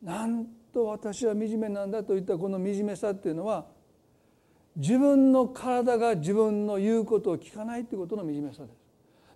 [0.02, 3.66] なんと私は惨めなんだといったこの惨めさっていうのは
[4.78, 8.76] 自分の体が自分の言うことを聞かないっていうことの惨めさです。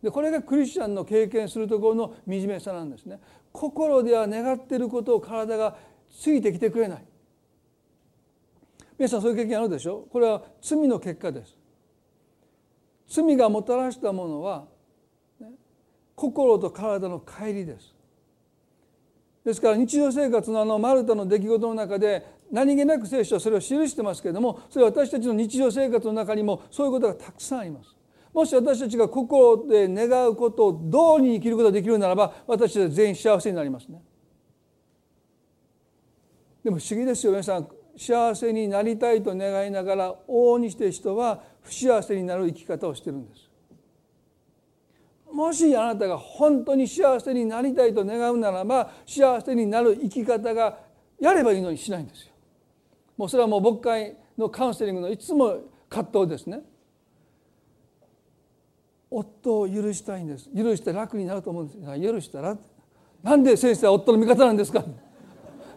[0.04, 3.20] でこれがクリスチャンの経験するところの惨めさなんですね。
[3.52, 5.76] 心では願っていることを体が
[6.10, 7.04] ついてきてくれない。
[8.98, 10.08] 皆さんそういう経験あるでしょ？
[10.12, 11.58] これは罪の結果です。
[13.08, 14.66] 罪がもたらしたものは、
[15.40, 15.52] ね、
[16.16, 17.96] 心と体の乖離です
[19.44, 27.96] ですから日常生活のあのマルタの出来事の中で何気なく聖書はそれを記してますけれどもそれは私たちの日常生活の中にもそういうことがたくさんあります。
[28.34, 34.02] もし私たちが心で願うことを通りに生きることができるならば私たちは全員幸せになりますね。
[36.64, 43.51] でも不思議ですよ皆さん幸せになりたいと願いながら往々にして人は不幸せになる生き方をしてるんです
[45.34, 50.80] もしあなたが本当に幸せになりたいと願うならば幸せになる生き方が
[51.20, 52.32] やればいいのにしないんですよ。
[53.18, 56.62] もうそれはもう牧会のカウンセリングのいつも葛藤ですね。
[59.10, 60.50] 夫を許したいんです。
[60.56, 61.80] 許して楽になると思うんです。
[61.80, 62.58] が許したら
[63.22, 64.84] なんで先生は夫の味方なんですか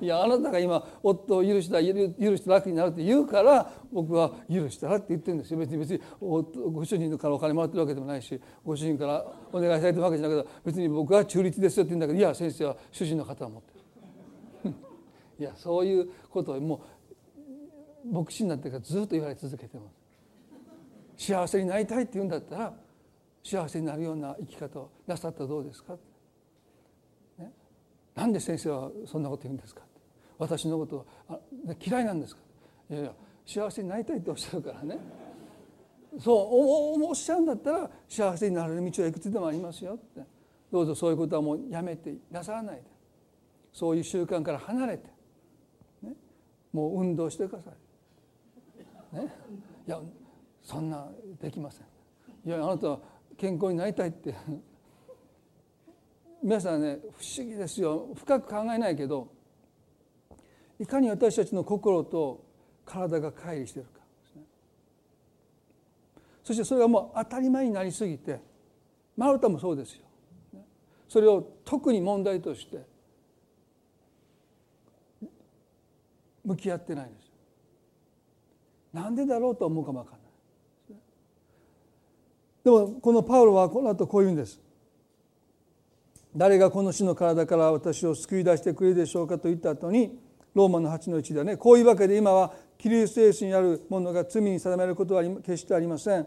[0.05, 5.59] いやあなたが今夫を許した許して楽になるって言うから僕は許したらって言ってるんですよ。
[5.59, 13.73] 別に別にご主人からお金もらってるわけでもないしご主人からお願いされてるわけじゃなくて別に僕は中立ですよって言うんだけどいや先生は主人の方を持って
[14.69, 14.75] る。
[15.41, 16.81] いやそういうことをも
[18.05, 20.05] う牧師になってからずっと言われ続けてます。
[21.17, 22.75] 幸せになりたいって言うんだったら
[23.43, 25.97] 幸せになるような生き方をなさったらどうですか、
[27.39, 27.53] ね、
[28.15, 29.83] なんで先生はそんなこと言うんですか
[30.39, 31.39] 私のことは
[31.81, 32.43] 嫌いなんですか？
[32.91, 33.13] いやいや
[33.47, 34.99] 幸せになりたいっておっしゃるからね。
[36.19, 36.37] そう
[37.09, 40.23] おっしゃるんだったら幸せになれる道はいくつでもありますよって。
[40.71, 42.83] どうぞそういうことはもうやめてなさらないで。
[43.73, 45.09] そういう習慣から離れて、
[46.03, 46.13] ね、
[46.73, 47.71] もう運動してくださ
[49.13, 49.17] い。
[49.17, 49.35] ね、
[49.87, 50.01] いや
[50.63, 51.09] そんな
[51.41, 51.87] できません。
[52.47, 53.01] いやあなたは
[53.37, 54.35] 健康になりたいって。
[56.43, 58.09] 皆さんね不思議ですよ。
[58.15, 59.29] 深く考えないけど
[60.79, 62.45] いかに私たちの心と
[62.85, 63.99] 体が乖離しているか。
[63.99, 64.43] ですね
[66.43, 68.41] そしてそれがもう当たり前になりすぎて
[69.17, 70.05] マルタもそうですよ。
[71.09, 72.85] それを特に問題として
[76.45, 77.31] 向き合ってないんです。
[78.93, 80.99] なんでだろうと思うかも分かんない。
[82.65, 84.61] でもこのパウロはこの後こう言うんです。
[86.37, 90.19] 誰がこの死の体から私を救い出してくれるでしょうかと言った後に
[90.55, 96.27] ローマの8の1ではねこういうわけで今はキリストイエスにあるものが罪に定めることは決してありません。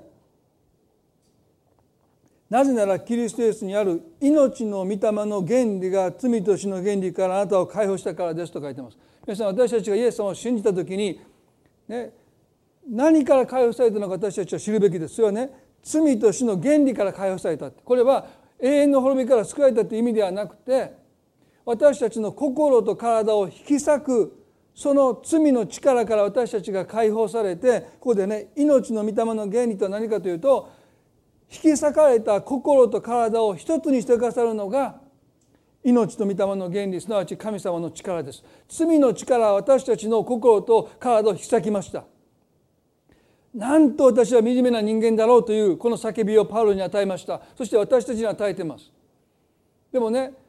[2.50, 8.98] なぜならキリストイエスにある命の御霊の原理が罪と死の原理からあなたを解放したからですと書いてます。
[9.26, 11.20] 皆さん私たちがイエス様を信じた時に、
[11.90, 12.12] ね、
[12.88, 15.16] 何から解放されたのか私たちは知るべきです。
[15.16, 15.52] それはね
[15.84, 18.26] 罪と死の原理から解放されたこれは
[18.60, 20.94] 永遠の滅びから救われたという意味ではなくて
[21.68, 30.72] 私たちの心と体を引き裂くその罪の力から私たちが解放されてここでね命の御霊の原理とは何かというと
[31.51, 35.01] 引き裂かれた心と体を一つにしてくださるのが
[35.84, 38.45] 命と御霊の原理すなわち神様の力です。
[38.70, 42.05] 罪の力は私たちの心と体を引き裂きました。
[43.53, 47.41] なんと私は惨めな人間だろうというこの叫びをパウロに与えました。
[47.57, 48.89] そして私たちに与えてます。
[49.91, 50.47] でもね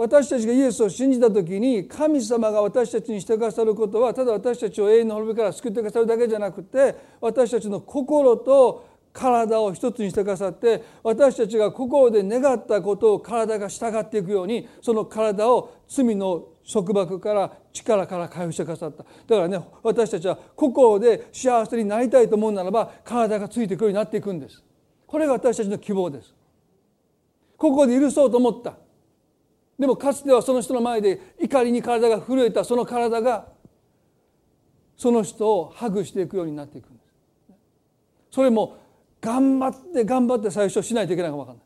[0.00, 19.02] 私たちがイエスを信じた時に神様が私たちにしてくださることはただ私たちを永遠の滅びから救ってくださるだけじゃなくて私たちの心と体を一つにしてくださって私たちが心で願ったことを体が従っていくようにその体を罪の束縛から力から解放してくださった。
[19.02, 24.64] だからね私たちは心で幸せになりたいと思うならば体がついてくるようになっていくんです。
[25.06, 26.34] これが私たちの希望です。
[27.58, 28.78] ここで許そうと思った。
[29.80, 33.48] でもかつてはその人の前で怒りに体が震えたその体が
[34.94, 37.14] その人をハグしていくようになっていくんです。
[38.30, 38.76] それも
[39.22, 41.64] 頑張って頑張って最初しないといけないかも分かんない。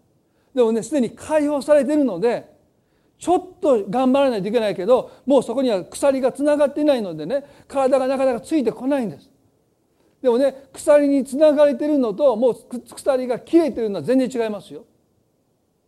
[0.55, 2.55] でもねすでに解放されてるので
[3.19, 9.29] ちょっと頑張らないといけないけどもうそこには鎖がつながっていないのでね体がなかなかついてこないんです。
[10.23, 12.57] でもね鎖につながれてるのともう
[12.95, 14.85] 鎖が切れてるのは全然違いますよ。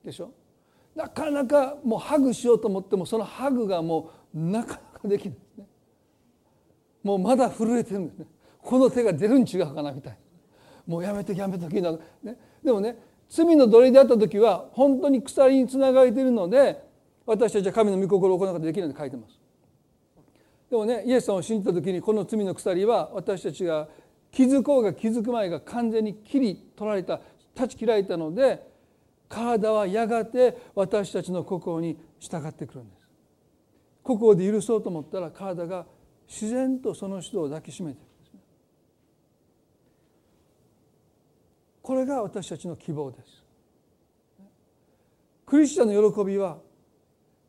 [0.04, 0.32] でしょ？
[0.96, 5.34] なかなかもうハグしようと思ってもそのハグがもうなかなかできない。
[5.34, 5.66] ですね
[7.04, 8.26] もうまだ震えてるんですね。
[8.62, 10.12] この手が出るに違うかなみたい。
[10.12, 10.18] な
[10.86, 11.98] もうやめてやめときな、ね、
[12.64, 12.96] でもね
[13.28, 16.82] 罪の奴隷であった時は本当に鎖につながれているので
[17.26, 19.38] 私たちは神の御心を行うことができるので書いてます。
[20.70, 23.86] でもねイエスさんを信じた時にこの罪の鎖は私たちが
[24.32, 27.20] 気づこうが気づく前が完全に切り取られた
[27.54, 28.66] 断ち切られたので
[29.28, 33.08] 体はやがて私たちの心に従ってくるんです。
[34.02, 35.86] 心で許そうと思ったら体が
[36.28, 38.40] 自然とその人を抱きしめてるんですね。
[41.82, 43.44] これが私たちの希望です。
[45.44, 46.58] クリスチャンの喜びは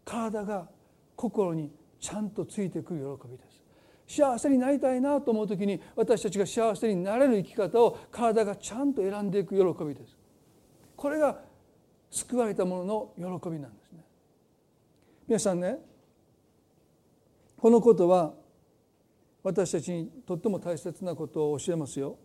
[0.06, 0.68] 体が
[1.16, 3.58] 心にちゃんとついてくる喜びです。
[4.08, 10.16] 幸せになりたいなと思う時に私たちが幸せになれる生き方を体がちゃんと選んでいく喜びです。
[10.96, 11.40] これが
[12.10, 14.00] 救われたものの喜びなんですね
[15.28, 15.78] 皆さんね
[17.58, 18.34] このことは
[19.44, 22.18] 私たちにとっても大切なことを教えますよ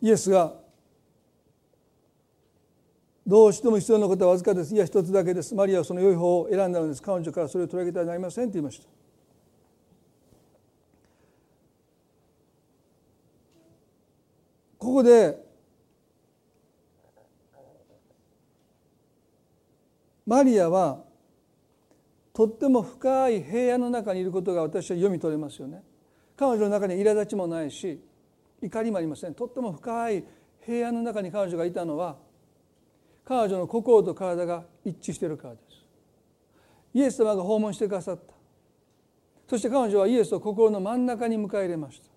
[0.00, 0.52] イエスが
[3.26, 4.74] どうしても必要なことはわずかです。
[4.74, 5.54] いや一つだけです。
[5.54, 7.00] マリアはその良い方を選んだのです。
[7.00, 9.03] 彼女からそれを取り上げてはなりませんと言いました。
[14.84, 15.42] ここで
[20.26, 21.02] マリアは
[22.34, 25.82] とっても深い平野の中にいることが私は読み取れますよね。
[26.36, 28.02] 彼女の中に苛立ちもないし
[28.60, 29.34] 怒りもありません。
[29.34, 30.24] とっても深い
[30.60, 32.16] 平安の中に彼女がいたのは
[33.24, 35.64] 彼女の心と体が一致しているからです。
[36.92, 38.34] イエス様が訪問してくださった。
[39.48, 42.08] そして彼女はイエスを心の真ん中に迎え入れました。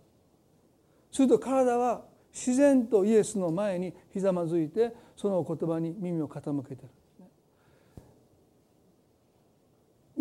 [1.12, 2.07] すると体は
[2.38, 6.90] 自然とイエスの前にひざまずいてその言葉に耳を傾けてる。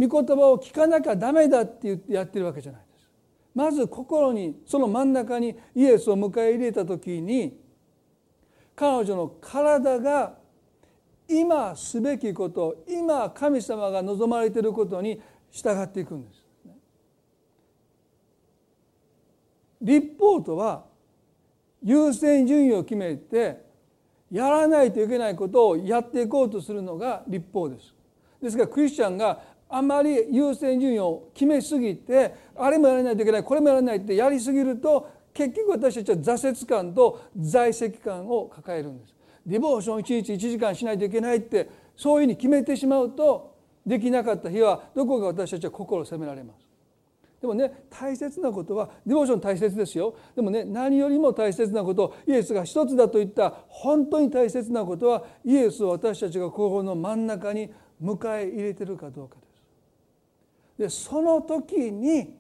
[0.08, 3.06] 御言葉を聞かなきゃダメだって言ってやってるわけじゃないです。
[3.54, 7.58] まず心にその真ん中にイエスを迎え入れた時に
[8.74, 10.38] 彼女の体が
[11.28, 16.42] 今すべきこと今神様が望まれていることに従っていくんです。
[19.82, 20.95] 立法とは
[21.83, 23.64] 優先順位を決めて
[24.31, 27.95] やらないといけないことをやっていこうとするのが立法です。
[28.43, 39.14] ですからクリスチャンがあまり優先順位を決めすぎてあれもやらないといけないこれもやらないってやりすぎると結局私たちは挫折感と在籍感を抱えるんです。
[39.45, 43.55] ディボーション1日1時間しないといけないってそういうふうに決めてしまうと
[43.87, 46.65] できなかった日はどこか私たちは心を責められます。
[47.41, 57.70] でもね大切なことはディボーション大切ですよでもね何よりも大切なことイエスが一つだと言った本当に大切なことはイエスを私たちが心の真ん中に
[58.03, 59.37] 迎え入れてるかどうか
[60.78, 61.01] です。
[61.05, 62.37] でその時に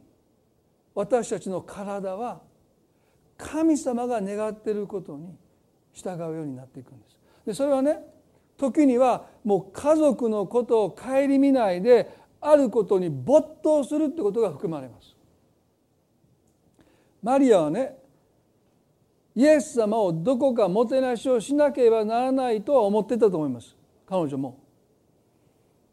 [0.94, 2.40] 私たちの体は
[3.36, 5.34] 神様が願っていることに
[5.92, 7.18] 従うようになっていくんです。
[7.46, 8.00] でそれはね
[8.56, 15.16] 時にはもう家族のことを顧みないであることに没頭するってことが含まれます。
[17.22, 17.96] マリアはね
[19.34, 23.76] イエス様をどこかもてなしをしなければならないとは思ってたと思います
[24.08, 24.58] 彼女も。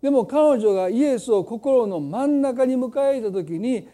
[0.01, 3.87] でも彼女がイエスを心の真ん中に迎えた時に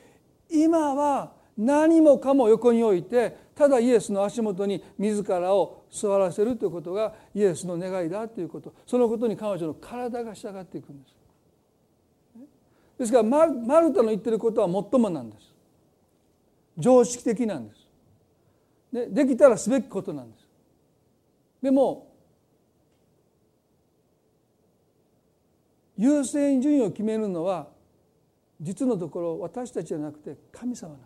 [0.49, 11.18] 今は何もかも横に置いてただイエスの足元に自らを座らせるということがイエスの願いだということそのことに彼女の体が従っていくんです。
[12.99, 15.55] ですからマルタの言ってることは最もなんです。
[16.77, 17.87] 常識的なんです。
[18.91, 20.45] でできたらすべきことなんです。
[21.61, 22.07] でも
[25.97, 27.69] 優先順位を決めるのは
[28.59, 31.05] 実のところ私たちじゃなくて神様なんで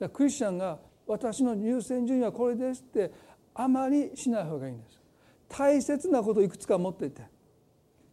[0.00, 0.08] す。
[0.12, 3.12] クリスチャンが私の優先順位はこれですって
[3.54, 4.98] あまりしない方がいいんです。
[5.48, 7.22] 大切なことをいくつか持っていて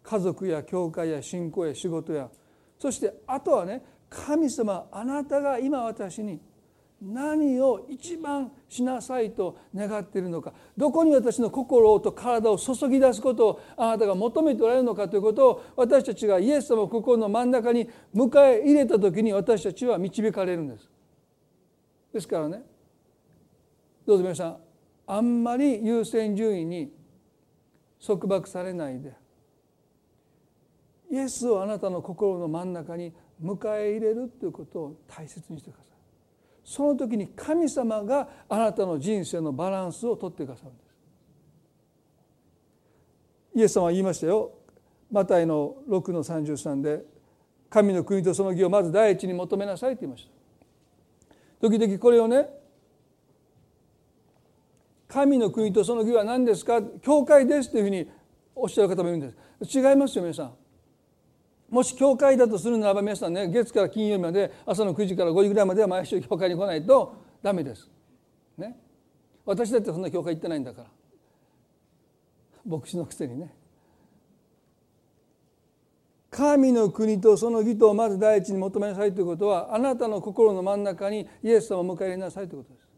[0.09, 2.29] 家族や教会や信仰や仕事や
[2.79, 6.41] そしてあとはね神様あなたが今私に
[6.99, 20.89] 何を一番しなさいと願っているのかどこに私の心と体を注ぎ出すことをあなたが求めておられるのかということを私たちがイエス様を心の真ん中に迎え入れた時に私たちは導かれるんです。
[22.11, 22.63] ですからね
[24.07, 24.57] どうぞ皆さん
[25.05, 26.91] あんまり優先順位に
[28.05, 29.13] 束縛されないで
[31.11, 35.85] イエスをあなたの心の真ん中に迎え入れるということを大切にしてください。
[36.63, 40.89] その時に神様があなたの人生のバランスをとってくださるんです。
[43.55, 44.51] イエス様は言いましたよ。
[45.11, 47.03] マタイの6の33で
[47.69, 50.31] 神の国とその義をまず第一に求めなさいって言いました。
[51.67, 52.47] 時々これをね
[55.07, 56.83] 神の国とその義は何ですか？
[57.01, 58.07] 教会ですというふうに
[58.53, 59.31] おっしゃる方もいるんで
[59.67, 59.79] す。
[59.79, 60.53] 違いますよ皆さん。
[61.69, 67.89] もし教会だとするならば皆さんね月から金曜日まで朝の9時から5時ぐらいまでは毎週教会に来ないとダメです。
[68.57, 68.77] ね。
[69.45, 70.87] 私だってそんな教会行ってないんだから
[72.65, 73.53] 牧師のくせにね。
[76.31, 82.88] 神の国とその義とをまず第一に求めなさいということはあなたの心の真ん中にイエス様を迎え入れなさいということです。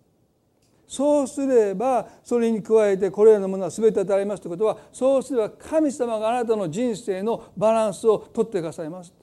[0.92, 9.14] そうすればそれに加えてこれらのものは全て与えますということはそうすれば神様があなたの人生のバランスをとってくださいます。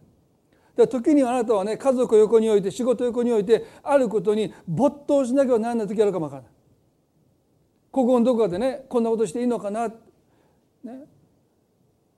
[0.75, 6.51] で時にはあなたはね家族を横に置いて仕事を横に置いてあることに没頭しなきゃならない時あるかもわからない。
[7.91, 9.95] ここのどこかでねこんなことしていいのかな、ね、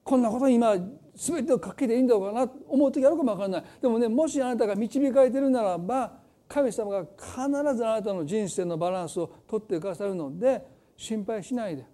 [0.05, 0.77] こんなことに今
[1.17, 6.20] 全てをかけていいんだろうかなと思う時あるかもわからないでもねもしあなたが導かれてるならば
[6.51, 11.87] 神様が必ずあなたの人生のバランスをとってくださるので心配しないで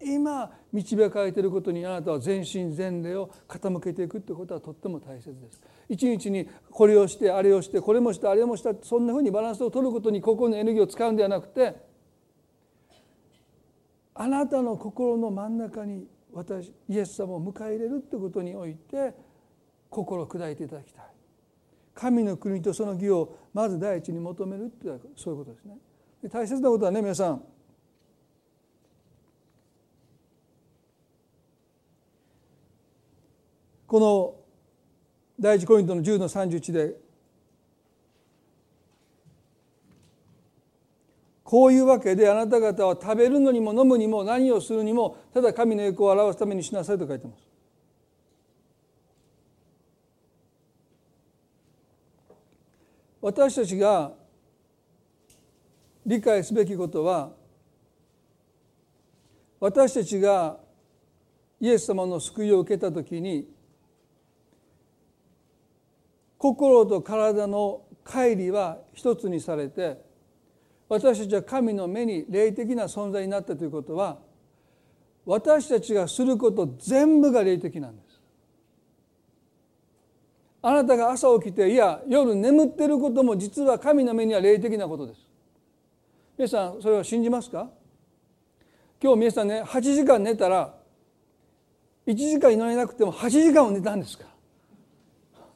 [0.00, 5.60] 今導かれていることにあなたは全身全霊を傾けていくということはとっても大切です。
[5.90, 11.74] 一日にこれをしてあれをしてこれもしてあれもしたそんなふうにバランスを取ることに心のエネルギーを使うんではなくて
[14.14, 19.12] あなたの心の真ん中に私イエス様を迎え入れるということにおいて
[19.90, 21.09] 心を砕いていただきたい。
[21.94, 25.76] 神の国とその義をまず第一に求めるってそういうことですね。
[26.30, 27.42] 大切なことはね皆さん
[33.86, 34.34] この
[35.40, 36.94] 第一コリントの10の31で
[41.42, 47.49] こういうわけであなた方は食べるのにも飲むにも何をするにもただ神の栄光を表すためにしなさいと書いてます。
[53.20, 54.12] 私たちが
[56.06, 57.32] 理解すべきことは
[59.60, 60.58] 私たちが
[61.60, 63.46] イエス様の救いを受けた時に
[66.38, 69.98] 心と体の乖離は一つにされて
[70.88, 74.18] 私たちは神の目に霊的な存在になったということは
[75.26, 78.09] 私たちがすること全部が霊的なんです。
[80.62, 85.20] あなたが朝起きていや夜眠ってることも実は神の目には霊的なことです。
[86.36, 87.70] 皆さんそれは信じますか？
[89.02, 90.74] 今日皆さんね8時間寝たら
[92.06, 94.24] 1時間祈れなくても8時間を寝たんですか？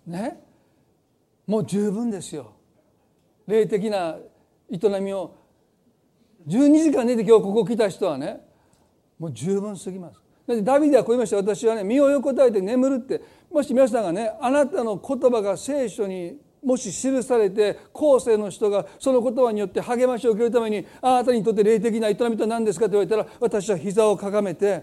[0.08, 0.40] らね？
[1.46, 2.52] もう十分ですよ。
[3.46, 4.16] 霊的な
[4.70, 5.36] 営みを。
[6.46, 8.40] 12時間寝て今日ここ来た人はね
[9.18, 10.23] もう十分すぎます。
[10.46, 11.36] だってダビデはこう言いました。
[11.36, 13.22] 私はね身を横たえて眠るって。
[13.50, 24.82] もし皆さんがねあなたの言葉が聖書にもし記されて後世の人がその言葉によって励ましを受けるためにあなたにとって霊的な営みとは何ですかと言われたら私は膝をかがめて、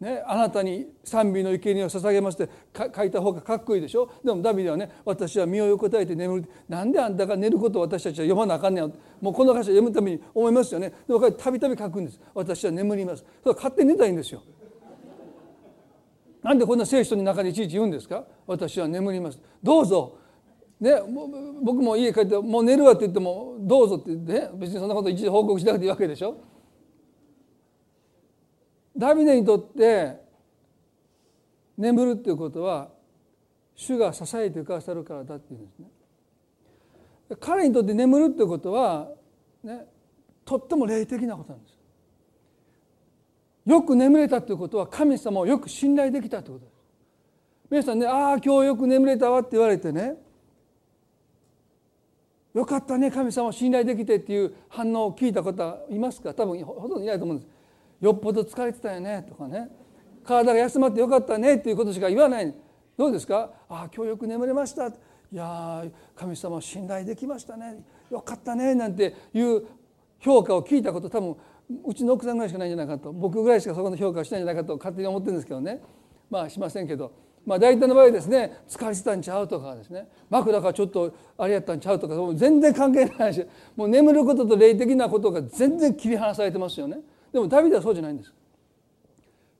[0.00, 2.52] ね、あなたに賛美の生贄を捧げますって
[2.96, 4.10] 書いた方がかっこいいでしょ？
[4.24, 6.44] でもダビデはね私は身を横たえて眠る。
[6.68, 8.94] なんであんたが寝ることを私たちは読まなあかんねん。
[9.20, 10.94] もうこの歌詞を読むために思いますよね。
[11.06, 12.20] でもたびたび書くんです。
[12.32, 13.24] 私は眠ります。
[13.42, 14.40] それ勝手に寝たいんですよ。
[16.42, 18.24] なんでこんな聖書の中でいちいち言うんですか？
[18.46, 19.38] 私は眠ります。
[19.62, 20.18] どうぞ。
[20.80, 20.92] ね、
[21.60, 26.36] 僕も家帰ってもう寝るわって言ってもどうぞって言って、ね、別にそんなこと一時報告しなくていいわけでしょ？
[28.96, 30.20] ダビデにとって
[31.76, 32.90] 眠るっていうことは
[33.74, 35.86] 主が支えてくださるからだっていうんですね。
[37.40, 39.08] 彼にとって眠るっていうことは
[39.64, 39.84] ね
[40.44, 41.67] とっても霊的なことなんです。
[43.68, 46.78] よく眠れたということは神様をよく信頼できたということです
[47.70, 50.14] 皆さんねああ今日よく眠れたわって言われてね。
[52.54, 56.32] よかったね神様を信頼できてっていう反応を聞いた方いますか？
[56.32, 57.48] 多分ほとんどいないと思うんです。
[58.00, 59.68] よっぽど疲れてたよねとかね。
[60.24, 62.54] 体が休まってよかったねっていうことしか言わない。
[62.96, 63.50] どうですか？
[63.68, 64.86] ああ今日よく眠れました。
[64.86, 64.92] い
[65.30, 65.84] や
[66.16, 67.84] 神様を信頼できましたね。
[68.10, 69.66] よかったねなんていう
[70.20, 71.36] 評価を聞いたこと多分
[71.84, 75.82] うちの奥さんぐらいしかないんじゃないかと僕ぐらいしかそこの評価をしないんじゃないかと勝手に思ってるんですけどね。
[76.30, 77.12] まあしませんけど、
[77.46, 80.08] まあ、大体の場合ですね疲れてたんちゃうとかですね。
[80.30, 83.46] 枕がちょっとあれやったんちゃうとか全然関係ないし
[83.76, 86.98] もう眠ることと霊的なことが全然切り離されてますよね。
[87.32, 88.32] でもダビデはそうじゃないんです。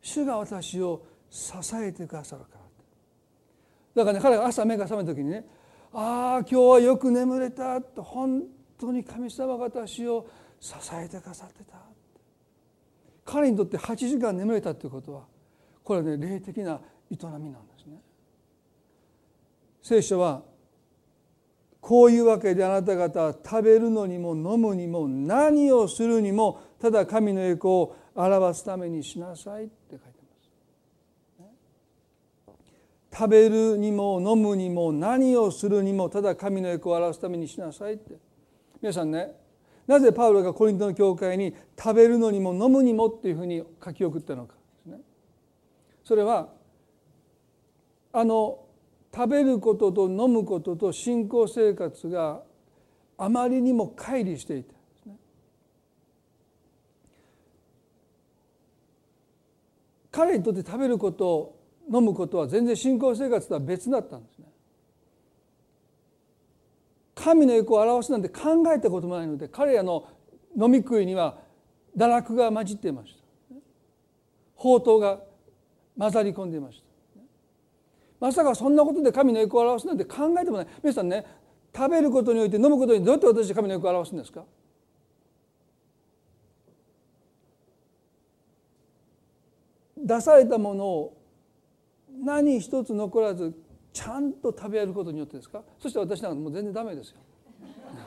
[0.00, 5.44] 主が私を支えてくださるからだからね彼が朝目が覚めた時にね
[5.92, 8.44] ああ今日はよく眠れたと本
[8.78, 10.26] 当に神様が私を
[10.60, 11.87] 支えてくださってた。
[13.30, 15.24] 彼にとって8時間眠れたということは
[15.84, 17.98] これはね霊的な営みなんですね。
[19.82, 20.42] 聖書は
[21.78, 30.14] こういうわけであなた方は食べるのにも飲むにも何をするにもただ神の栄光を表すためにしなさいって書いてま
[32.54, 33.18] す。
[33.18, 38.14] 食べるにも飲むにも何をするにもただ神の栄光を表すためにしなさいって
[38.80, 39.47] 皆さんね
[39.88, 45.00] なぜパウロがコリントの教会に食べるのにも飲むにもっていうふうに書き送ったのかですね。
[46.04, 46.50] それは
[48.12, 48.66] あの
[49.14, 52.42] 食べることと飲むことと信仰生活が
[53.16, 55.16] あまりにも乖離していてですね
[60.12, 61.56] 彼にとって食べること
[61.90, 64.37] 飲むことは全然信仰生活とは別だったんです。
[67.28, 70.08] 神の栄光を表すなんて考えたこともないので彼らの
[70.58, 71.36] 飲み食いには
[71.94, 73.54] 堕落が混じっていました。
[74.56, 75.20] 宝刀が
[75.98, 76.84] 混ざり込んでいました。
[78.18, 80.66] まさかそんなことで神の栄光を表すなんて考えてもない。
[80.82, 81.26] 皆さんね
[81.76, 84.44] 食べることにおいて飲むことにどうやって私神の栄光を表すんですか？
[89.98, 91.22] 出されたものを
[92.24, 93.54] 何一つ残らず
[93.92, 95.62] ちゃんと食べることによってですか？
[95.78, 97.16] そして私なんかもう全然ダメですよ。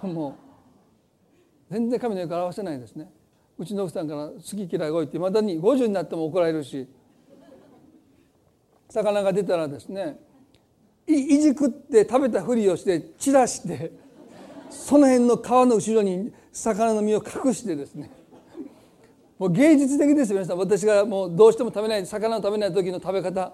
[0.07, 0.33] もう
[1.73, 3.11] 全然神の役表せないですね。
[3.57, 6.87] うちの奥さんから「好き嫌いが多い」っていまだに50になっても怒られるし
[8.89, 10.19] 魚が出たらですね
[11.05, 13.91] いじくって食べたふりをして散らして
[14.69, 18.09] その辺の皮の後ろに魚の身を隠してですね。
[19.37, 20.57] もう芸術的ですよ皆さん。
[20.57, 23.53] 私がもうどうしても食べない魚を食べない時の食べ方。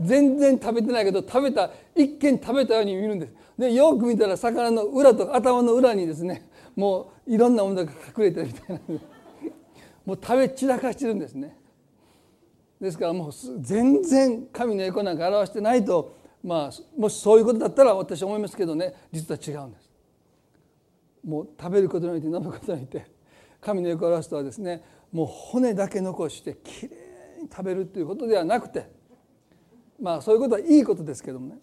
[0.00, 3.34] 全然食べてないけど食べた一見食べたように見るんです。
[3.58, 9.00] でよく見たら魚の裏と頭の裏にですねもういろんなものが隠れてるみたいな
[10.06, 11.56] もう食べ散らかしてるんですね。
[12.80, 18.94] ですからもう全然神の栄光なんか表してないとまあもしそういうことだったら私は思いますけどね。
[19.12, 19.90] 実は違うんです。
[21.24, 23.06] もう食べることにおいて飲むことにおいて
[23.60, 26.88] 神の栄光を表すとはですねもう骨だけ残してきれ
[27.40, 28.88] いに食べるということではなくて
[30.00, 31.58] まあそういうことはいいことですけどもね。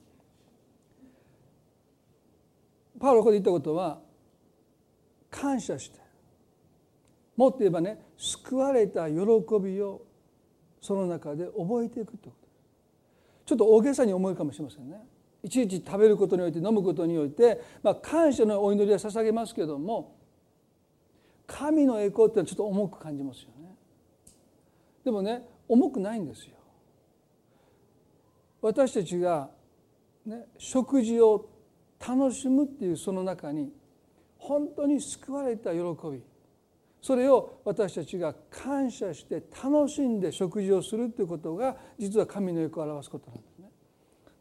[3.00, 4.00] パウロここで言ったことは
[5.30, 6.00] 感謝して
[7.36, 9.16] もっと言えばね救われた喜
[9.62, 10.02] びを
[10.82, 12.46] その中で覚えていくということ。
[13.46, 14.98] ちょっと大げさに思うかもしれませんね。
[15.44, 20.16] いちいち食べることにおいて飲むことにおいて、まあ、感謝のお祈りは捧げますけども
[21.46, 23.76] 神の栄光ってのはちょっと重く感じますよね。
[25.04, 26.55] でもね重くないんですよ。
[28.66, 29.47] 私たちが、
[30.26, 31.47] ね、食事を
[31.99, 33.72] 楽しむっていうその中に
[34.39, 35.78] 本当に救われた喜
[36.11, 36.24] び
[36.99, 43.70] それを私たちが感謝して楽しんで食事をするということが実は神の栄光を表すことなんですね。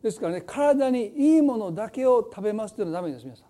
[0.02, 3.48] ですからね体にいいものだけを食べますというのはダメです皆さん。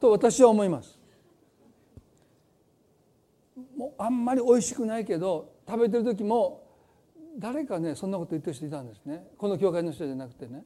[0.00, 0.98] と私は思います。
[3.76, 6.61] もうあんまり美味しくないけど食べてる時も
[7.38, 9.26] 誰かねそんなこと言ってる人いたんですね。
[9.38, 10.64] この教会の人じゃなくてね。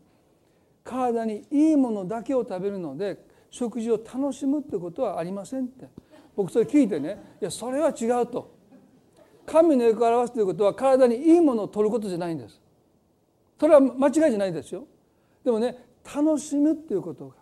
[0.84, 5.88] 体にいいものだけを食べるので食事を楽しむってことはありませんって。
[6.36, 8.54] 僕それ聞いてねいやそれは違うと。
[9.46, 12.60] 神の栄光を表すということは体にいいものを取ることじゃないんです。
[13.58, 14.86] それは間違いじゃないですよ。
[15.44, 17.34] でもね楽しむっていうことが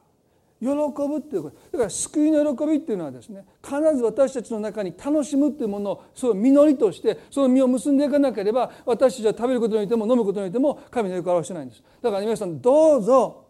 [0.65, 1.57] 喜ぶっていうこと。
[1.73, 11.83] だから救いの喜びっていうのはですね必ず私たちの中に楽しむっていうものをその実りとしてその実を結んでいかなければ私たちは食べることにおいても飲むことにおいても神の栄光を表してないんです。
[12.01, 13.45] だから皆さんどうぞ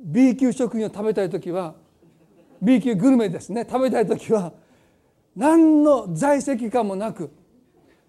[0.00, 1.74] B 級食品を食べたい時は
[2.62, 3.66] B 級グルメですね。
[3.68, 4.52] 食べたい時は
[5.36, 7.30] 何の在籍感もなく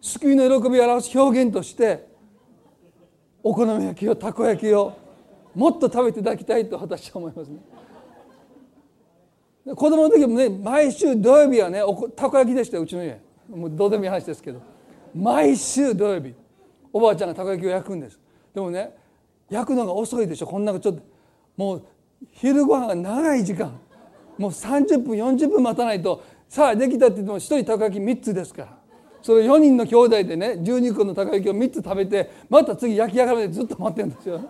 [0.01, 2.07] 救いの喜びを表す表現として
[3.43, 4.97] お好み焼きをたこ焼きを
[5.55, 7.59] もっと食べていただきたいと私は思いますね。
[9.75, 11.81] 子供の時もね毎週土曜日はね
[12.15, 13.19] たこ焼きでしたようちの家。
[13.49, 14.61] もうどうでもいい話ですけど。
[15.15, 16.33] 毎週土曜日
[16.93, 18.19] おばあちゃんがたこ焼きを焼くんです。
[18.53, 18.95] でもね
[19.49, 20.47] 焼くのが遅いでしょ。
[20.47, 21.01] こんなちょっと
[21.57, 21.85] もう
[22.31, 23.79] 昼ご飯が長い時間。
[24.37, 28.77] もう30分40分待たないとさあできたって言っても1人たこ焼き3つですから。
[29.21, 34.41] それ4人の兄弟でね12個のたこ焼きを3つ食べてまた次焼き上がるまでずっと待ってるんですよ。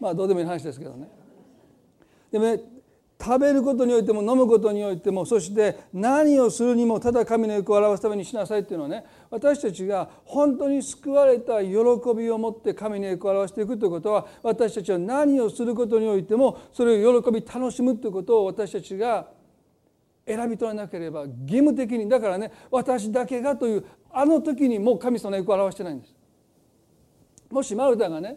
[0.00, 1.08] まあどうでもいい話ですけどね。
[2.30, 2.60] でもね
[3.22, 11.74] 食べることにおいても飲むことにおいてもそして何をするにもただ神の欲を表すためにしなさいっていうのはね私たちが本当に救われた喜
[12.16, 19.28] びを持って神の欲を表していくということは私たちは何をすることにおいてもそれを喜び楽しむということを私たちが
[20.26, 26.14] 選び取らなければ義務的にだからね私だけがというあの時にもう神様の欲を表してないんです。
[27.50, 28.36] もしマルタがね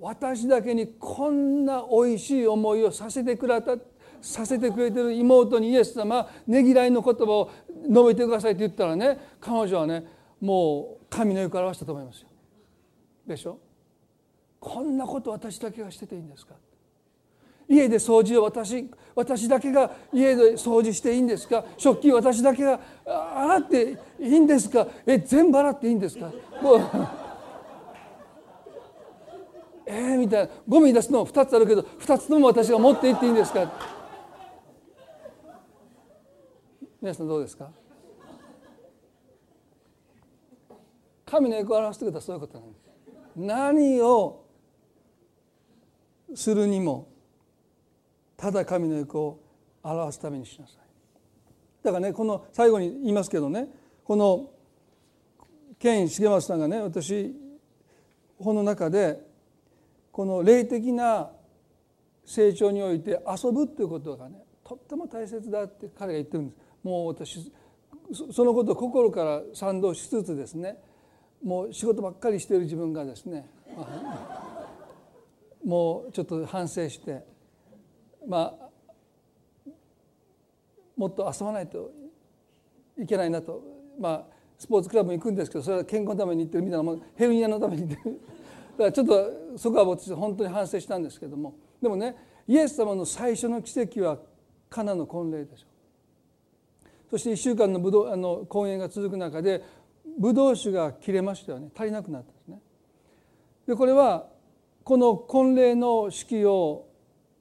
[0.00, 3.76] 私だけにこんなおいしい思いをさせてくれた
[4.22, 7.50] させてくれてる妹にイエス様ねぎらいの言葉を
[7.88, 10.04] 述べてくださいって言ったらね彼女はね
[10.40, 12.28] もう神の欲を表したと思いますよ。
[13.26, 13.58] でしょ？
[14.58, 16.54] こんなこと私だけがしてていいんですか？
[17.68, 21.64] 家で掃除を私私だけが家で掃除していいんですか？
[21.76, 24.86] 食器私だけが洗っていいんですか？
[25.06, 26.30] え全部洗っていいんですか？
[26.62, 26.80] もう
[29.92, 33.72] えー、みたいなゴミ出すの2つあるけど2つとも私が持っていっていいんですか？
[37.02, 37.70] 皆さんどうですか？
[41.26, 42.82] 神の栄光を表すということはそういうことなんです
[43.34, 44.44] 何を
[46.34, 47.08] するにも
[48.36, 49.40] ただ神の栄光を
[49.82, 50.76] 表すためにしなさい。
[51.82, 53.66] だからねこの最後に言いますけどね
[54.04, 54.50] この
[55.80, 57.34] ケイン重松さんがね私
[58.38, 59.28] 本の中で
[60.20, 61.30] この霊的な
[62.26, 66.58] 成長において遊ぶということがねとっても大切だって彼が言ってるんです。
[66.82, 67.50] もう私
[68.30, 70.76] そのことを心から賛同しつつですね
[71.42, 73.48] もう仕事ばっかりしている自分がですね
[75.64, 77.24] もうちょっと反省して
[78.26, 79.70] まあ
[80.98, 81.92] もっと遊ばないと
[82.98, 83.62] いけないなと。
[83.98, 84.24] まあ
[84.58, 88.20] スポーツクラブに行くんですけどそれは健康のために行ってるみたいなもヘルニアのために行ってる。
[88.80, 92.16] からちょっとそこは私本当に反省したんですけどもでもね
[92.48, 94.18] イエス様の最初の奇跡は
[94.70, 95.66] カナの婚礼でしょ
[97.10, 99.62] そして1週間のぶどうあの婚宴が続く中で
[100.18, 102.60] ブドウ酒が切れましたよね足りなくなったんですね。
[103.66, 104.26] でこれは
[104.82, 106.86] この婚礼の式を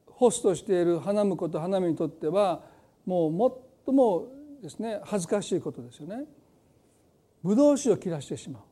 [0.08, 2.64] ホストしている花婿と花見にとっては
[3.06, 4.28] もう最も
[4.62, 6.26] ですね恥ずかしいことですよね。
[7.44, 8.69] ブドウ酒を切らしてしまう。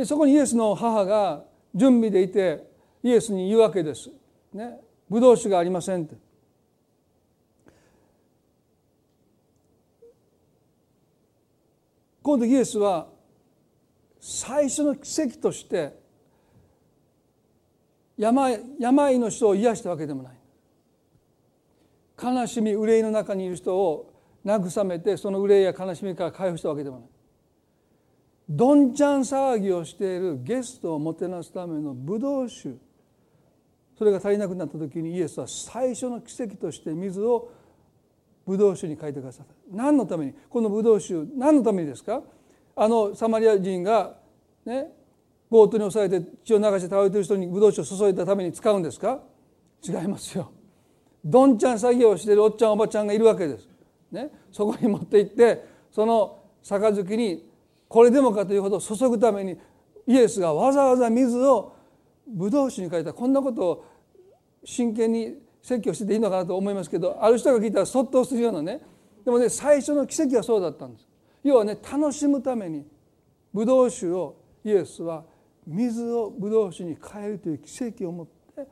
[0.00, 1.44] でそこにイエスの母が
[1.74, 2.66] 準備でいて
[3.02, 4.08] イエスに言うわけです。
[4.50, 4.80] ね、
[5.10, 6.16] ブドウ酒がありませんって。
[12.22, 13.08] この時イエスは
[14.18, 15.94] 最初の奇跡として
[18.16, 20.34] 病病の人を癒したわけでもない
[22.22, 24.14] 悲しみ憂いの中にいる人を
[24.46, 27.08] 慰めてその憂いや悲しみから解放したわけでもない
[28.50, 32.70] どんちゃん騒ぎをしているゲストをもてなすためのブドウ酒。
[33.96, 37.52] それが足りなくなった時にイエスは最初の奇跡として水を
[38.44, 39.52] ブドウ酒に書いてくださった。
[39.70, 40.34] 何のために？
[40.48, 42.22] このブドウ酒何のためにですか？
[42.74, 44.16] あのサマリア人が
[44.64, 44.88] ね
[45.48, 49.20] 強盗に押されて血を流して倒れてる人にブドウ酒を注いだために使うんですか？
[49.86, 50.50] 違いますよ。
[51.24, 53.68] どんちゃん作業をしているおっちゃんおばちゃんがいるわけです。
[54.10, 57.48] ね、そこに持って行ってその杯に
[57.90, 59.58] これでもかというほど注ぐために
[60.06, 61.74] イエスがわざわざ水を
[62.24, 63.86] ブドウ酒に変えたこんなことを
[64.64, 68.80] 真剣に説教してていいのかなと思いますけどある人が聞いたらそっとするようなね
[69.24, 71.08] でもね最初の奇跡はそうだったんです。
[71.42, 72.86] 要はね楽しむために
[73.52, 75.24] ブドウ酒をイエスは
[75.66, 78.68] 水をブドウ酒に変えるという奇跡を持って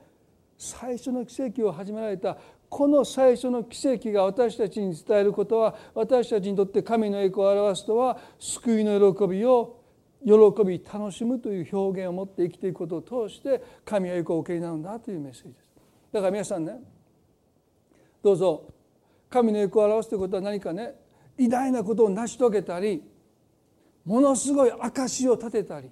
[0.57, 2.39] 最初の奇跡を始められた
[2.69, 9.79] この最初の奇跡が私たちに伝えることは私たちにとって神の栄光を表すとは救いの喜びを
[10.25, 10.33] 喜
[10.65, 15.69] び楽しむという表現を持って生きていくことを通して神は栄光を受けになるんだというメッセージです。
[16.13, 16.81] だから皆さんね
[18.23, 18.65] どうぞ
[19.31, 20.95] 神の栄光を表すということは何かね
[21.39, 23.03] 偉大なことを成し遂げたり
[24.05, 25.91] ものすごい証を立てたり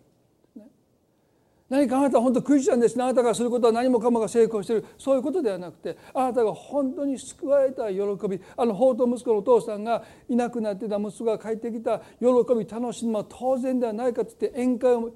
[1.69, 3.03] 何かあなたは本当クリスチャンですね。
[3.03, 4.85] あなたがすることは何もかもが成功している。
[4.97, 7.99] そういうことではなくてあなたが本当に救われた喜
[8.29, 8.41] び。
[8.57, 12.65] あの法と息子のお父さんがいなくなってた息子が帰ってきた喜び。
[12.69, 15.13] 楽しみは当然ではないかと言って宴会を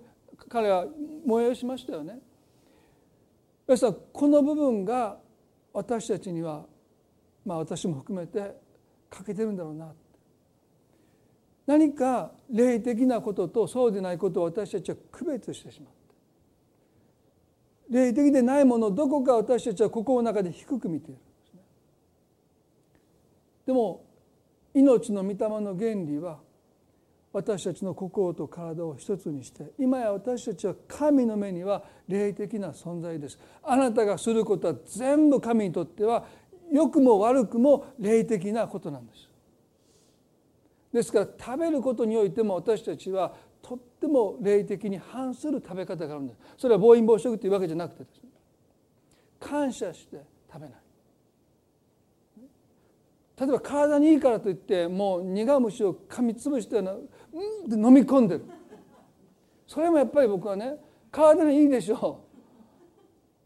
[0.48, 0.86] 彼は
[1.24, 2.18] 催しましたよね。
[3.68, 5.18] 皆さんこの部分が
[5.72, 6.64] 私たちには
[7.44, 8.56] まあ私も含めて
[9.08, 9.92] 欠けてるんだろうな
[11.66, 15.99] 何か霊的なこととそうでないことを私たちは区別してしまう。
[17.90, 21.60] 霊的でないものどこか私たちは心の中で低く見ているんですね。
[23.66, 24.04] でも
[24.72, 26.38] 命の御霊の原理は
[27.32, 36.24] 私たちの心と体を一つにして今や私たちは神の目には霊的な存在ですあなたがすることは全部神にとっては
[36.72, 39.28] 良くも悪くも霊的なことなんです
[40.92, 43.32] ですから食べることにおいても私たちは
[43.62, 48.30] とっても霊的に反する食べ方があるんですそれは暴飲暴食というわけじゃなくてですね
[49.40, 50.18] 感謝して
[50.52, 50.80] 食べない。
[53.40, 58.44] 例えば体にいいからといってもう苦虫を噛みつぶしてうんって飲み込んでる。
[59.66, 60.74] それもやっぱり僕はね
[61.10, 62.22] 体にいいでしょ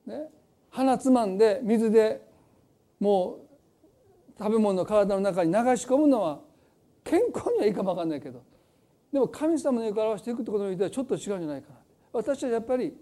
[0.07, 0.29] う、ね、
[0.71, 2.27] 鼻つまんで水で
[2.99, 3.39] も
[4.35, 6.41] う食べ物を体の中に流し込むのは
[7.05, 8.43] 健康にはいいかも分かんないけど。
[9.15, 11.77] でも神様の栄光を表していくってことにおいてはちょっと違うんじゃないかな。
[12.13, 12.93] 私はやっぱり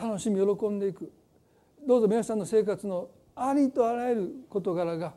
[0.00, 1.10] 楽しみ喜んでいく。
[1.84, 5.14] どうぞ皆さんの生活のありとあらゆる事柄が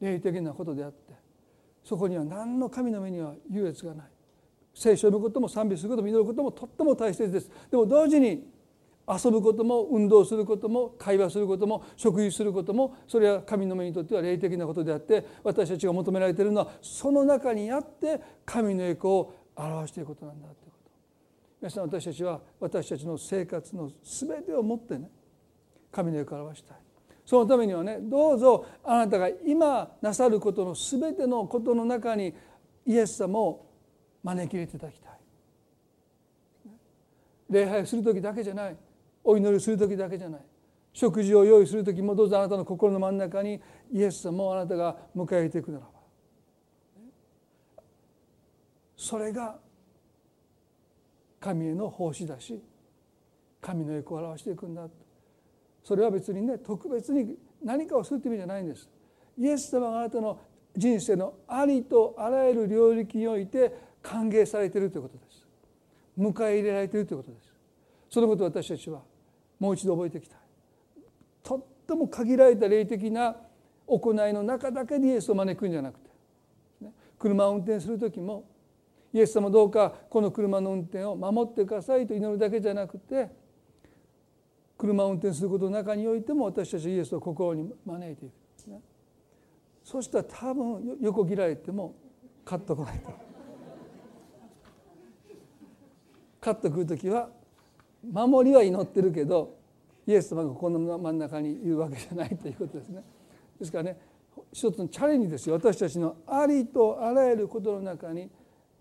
[0.00, 1.12] 霊的なことであって
[1.84, 4.06] そこには何の神の目には優越がない。
[4.72, 7.50] 聖書を読むことも賛美することも祈ることもとっても大切です。
[7.70, 8.48] でも同時に
[9.08, 20.90] 遊ぶことも運動することも会話することも食事することもそれは神の目にとっては霊的なことであって私たちが求められているのはその中にあって神の栄光を表していることなんだということ。
[21.60, 25.10] 皆さん私たちは私たちの生活の全てをもってね
[25.90, 26.76] 神の栄光を表したい。
[27.26, 32.34] そのためにはねどうぞあなたが今なさることの全てのことの中に
[32.86, 33.66] イエス様を
[34.22, 35.12] 招き入れていただきたい。
[37.50, 38.76] 礼拝する時だけじゃない。
[39.24, 40.40] お祈りする時だけじゃない。
[40.92, 43.60] 食事を用意する時もどうぞあなたの心の真ん中に
[43.92, 46.02] イエス様をあなたが迎え入れていくならば。
[48.96, 49.58] それが
[51.40, 52.62] 神への奉仕だし
[53.60, 54.86] 神の栄光を表していくんだ
[55.82, 58.88] それは別にね特別に何かをするという意味じゃないんです。
[59.38, 60.38] イエス様があなたの
[60.76, 65.46] 人生のありとあらゆる領域において歓迎されているということです。
[66.18, 67.52] 迎え入れられているということです。
[68.10, 69.02] そのことを私たちは
[69.62, 70.34] もう一度覚えていきた。
[70.34, 70.38] い
[71.44, 73.36] とっても限られた霊的な
[73.86, 76.10] 行いの中だけでイエスを招くんじゃなくて、
[77.16, 78.44] 車を運転する時も
[79.12, 83.28] イエス様どうかこの車の運転を守ってくださいと祈るだけじゃなくて
[84.76, 88.30] 車を運転することの中においても私たちイエスを心に招いてい
[88.64, 88.80] く、ね、
[89.84, 91.94] そしたら多分横切られても
[92.44, 93.12] カッと来ないと。
[96.40, 97.30] カッとくる時は
[98.10, 99.56] 守りは祈ってるけど
[100.06, 103.02] イエス様がこの真ん中にいるわけじゃないということですね。
[103.58, 103.98] ですからね
[104.52, 108.30] 一つのチャレンジですよ私たちのありとあらゆることの中に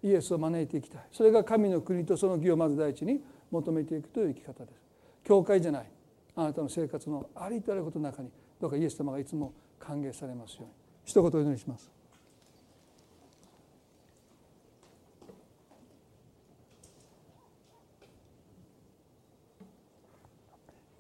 [0.01, 4.82] イエスを招いていきたいそれが神の国とその義をまず第一に求めていくという生き方です。
[5.24, 5.91] 教会じゃない
[6.36, 10.69] あなたの生活のありとあらゆることの中にどうかイエス様がいつも歓迎されますように
[11.03, 12.01] 一言お祈りします。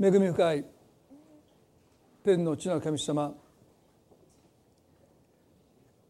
[0.03, 0.65] 恵み深い
[2.23, 3.35] 天の地の神様。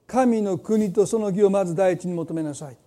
[0.08, 2.78] 神の国とその義をまず第一に求めなさい。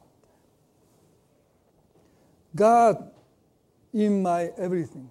[2.55, 2.99] God
[3.93, 5.07] in my everything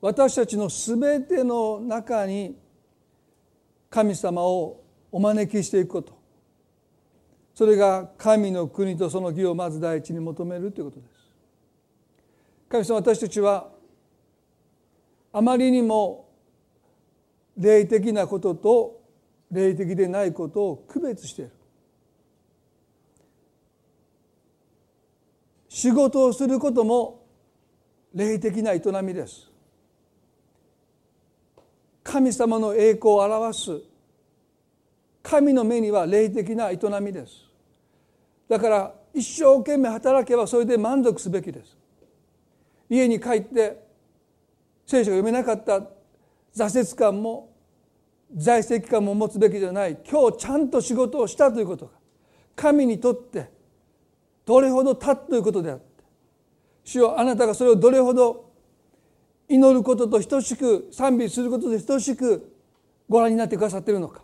[0.00, 2.56] 私たちのすべての中に
[3.90, 6.16] 神様をお招きしていくこと。
[7.54, 11.17] それが神の国とその義をまず第一に求めるということです。
[12.68, 13.70] 神様私たちは
[15.32, 16.28] あまりにも
[17.56, 19.00] 霊的なことと
[19.50, 21.52] 霊的でないことを区別している。
[25.68, 27.24] 仕事をすることも
[28.14, 29.50] 霊的な営みです。
[32.02, 33.80] 神様の栄光を表す。
[35.22, 37.44] 神の目には霊的な営みです。
[38.48, 41.77] だから一生懸命働けばそれで満足すべきです。
[42.88, 43.82] 家に帰って
[44.86, 45.82] 聖書が読めなかった。
[46.56, 47.54] 挫折感も
[48.34, 49.98] 在籍感も持つべきじゃない。
[50.10, 51.92] 今日ちゃんと仕事をしたということが
[52.56, 53.50] 神にとって
[54.44, 55.84] どれほどたということであって
[56.84, 58.50] 主よあなたがそれをどれほど
[59.48, 62.52] 祈ることと等しく賛美することと等しく
[63.08, 64.22] ご覧になってくださっているのか。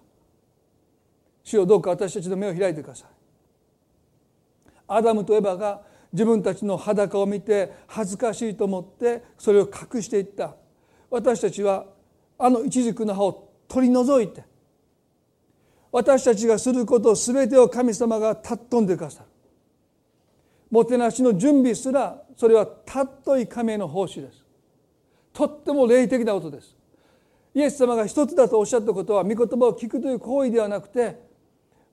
[1.42, 3.08] 主よどうか私たちの目を開いてください。
[4.88, 5.82] アダムとエバが
[6.14, 10.54] 自分たちの裸を見て恥ずかしいと思ってそれを隠していった。
[11.10, 11.86] 私たちは
[12.38, 14.44] あの一軸の葉を取り除いて
[15.90, 19.26] 私たちがすること全てを神様が尊んでくださる。
[20.70, 24.44] もてなしの準備すらそれは尊い神への奉仕です。
[25.32, 26.76] とっても霊的なことです。
[27.54, 31.20] イエス様が一つだとおっしゃったことは御言葉を聞くという行為ではなくて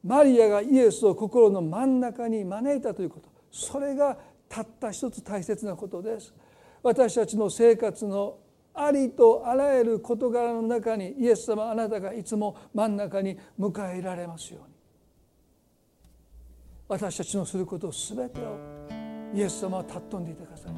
[0.03, 3.30] マリアがイエスを心の真ん中に招いたということ。
[3.51, 6.33] それがたった一つ大切なことです。
[6.81, 8.37] 私たちの生活の
[8.73, 14.73] ありとあらゆる事柄の中にイエス様あなたがいつも真ん中に迎えられますように。
[16.87, 18.57] 私たちのすること全てを
[19.33, 20.71] イエス様は尊んでいてください。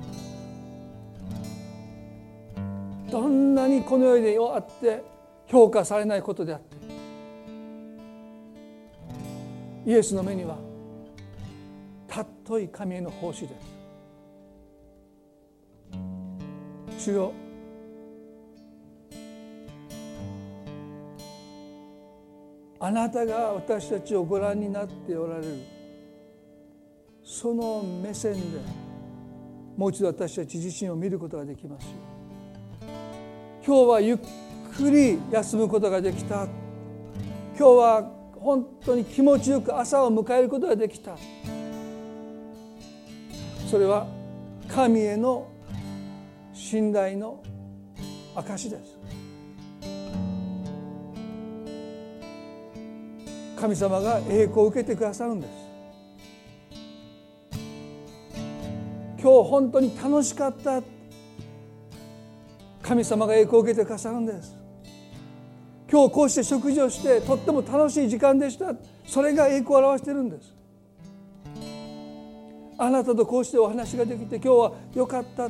[3.11, 5.03] どんなにこの世であって
[5.47, 6.77] 評価されないことであって
[9.85, 10.57] イエスの目には
[12.13, 13.83] 尊い神への奉仕です。
[17.05, 17.33] 主よ
[22.79, 25.57] あなたが私たちをご覧になっておられる
[27.23, 28.59] その目線で
[29.75, 31.87] もう一度私たち自身を見ることができます
[33.65, 34.17] 今日はゆっ
[34.75, 36.47] くり休むことができた。
[37.57, 41.15] 今日は本当に気持ちよく朝を迎えることができた。
[43.73, 44.05] それは
[44.67, 45.47] 神への
[46.53, 47.41] 信頼の
[48.35, 48.99] 証です。
[53.59, 55.53] 神様が栄光を受けてくださるんです。
[59.19, 60.83] 今日本当に楽しかった。
[62.83, 64.55] 神様が栄光を受けてくださるんです。
[65.91, 68.75] 今日こうして食事をしてとっても楽しい時間でした。
[69.07, 70.62] それが栄光を表しているんです。
[72.83, 75.49] あなたとこうしてお話ができて今日は良かった。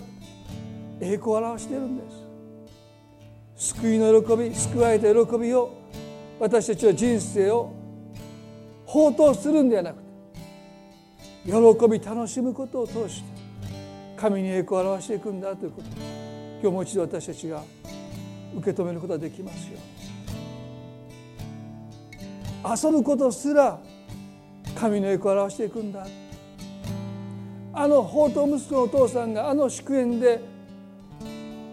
[1.02, 2.04] 栄光を表しているんで
[3.58, 3.72] す。
[3.74, 5.72] 救いの喜び救われた喜びを
[6.40, 7.74] 私たちは人生を
[8.86, 10.04] 放蕩するんではなくて
[11.46, 11.52] 喜
[11.90, 13.30] び楽しむことを通して
[14.16, 15.88] 神に栄光を表していくんだということ。
[16.62, 17.64] 今日もう一度私たちが
[18.56, 19.80] 受け止めることができますよ。
[22.64, 23.80] 遊ぶことすら
[24.76, 26.06] 神の栄光を表していくんだ。
[27.76, 30.40] あの宝刀息子のお父さんがあの祝宴で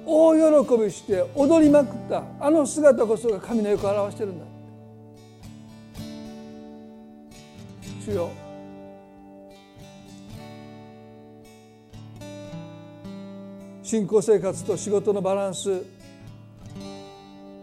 [0.06, 2.22] 大喜びして踊りまくった。
[2.40, 4.46] あの姿こそが神の栄光を表してるんだ。
[8.04, 8.30] 主よ。
[13.82, 15.84] 信仰生活と仕事のバランス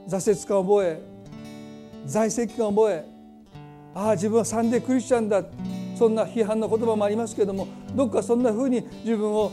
[0.08, 1.02] 挫折感を覚え
[2.06, 3.06] 在籍感を覚え
[3.96, 5.44] ああ自分はサンデークリスチャンだ。
[5.98, 9.52] そんな批判の言葉もありますけれどもどっかそんなふうに自分を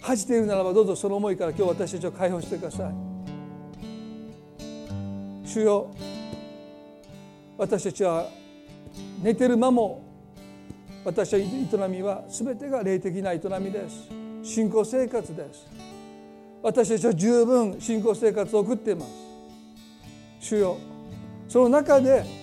[0.00, 2.92] 恥じているならばどうぞその思いから今日私たちを解放してください。
[5.46, 5.90] 主よ
[7.58, 8.28] 私たちは
[9.22, 10.02] 寝てる間も
[11.04, 14.08] 私は営みは全てが霊的な営みです。
[14.42, 15.66] 信仰生活です。
[16.62, 19.10] 私たちは十分信仰生活を送っています。
[20.40, 20.78] 主よ
[21.48, 22.39] その中で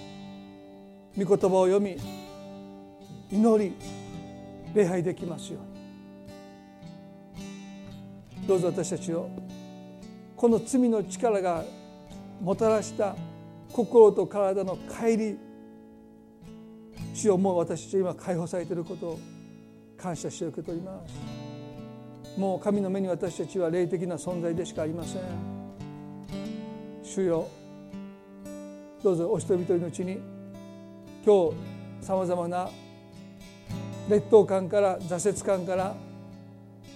[1.18, 1.98] 御言葉を読み
[3.32, 3.74] 祈り
[4.74, 5.68] 礼拝できますように。
[8.48, 9.30] どうぞ私たちを
[10.36, 11.64] この罪の力が
[12.40, 13.16] もたらした
[13.74, 15.38] 心と体の帰り
[17.14, 19.20] 主をもう私たちは今解放されていることを
[19.98, 22.40] 感謝して受け取ります。
[22.40, 25.22] もう神の目に私たちは霊的な存在でしかありません。
[27.04, 27.48] 主よ
[29.04, 30.37] どうぞお一人一人のうちに
[31.28, 32.70] 今日さまざまな
[34.08, 35.94] 劣等感から挫折感から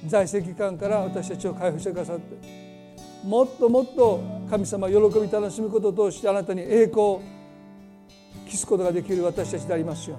[0.07, 2.37] 在籍感から私たちを解放してくださって
[3.25, 7.21] もっともっと神様喜び楽しむことを通してあなたに栄光を
[8.47, 10.17] 期すことができる私たちでありますよ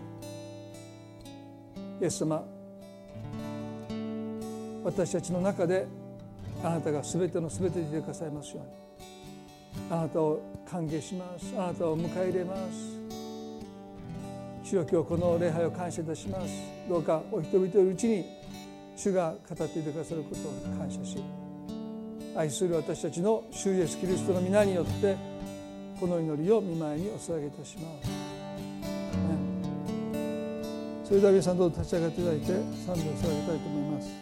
[2.02, 2.44] イエス様
[4.84, 5.86] 私たちの中で
[6.62, 8.82] あなたが全ての全てでいてくださいますように。
[9.90, 11.54] あなたを歓迎します。
[11.56, 13.01] あなたを迎え入れます。
[14.72, 16.54] 主よ今日この礼拝を感謝いたします。
[16.88, 18.24] どうかお人々のうちに
[18.96, 21.22] 主が語っていてくださることを感謝し
[22.34, 25.14] 愛する私たちの主イエスキリストの皆によって
[26.00, 28.16] この祈りを見舞いにお捧げいたします、ね、
[31.04, 34.21] それでは皆さんどうぞ立ち上がっていただいて賛美を捧げたいと思います。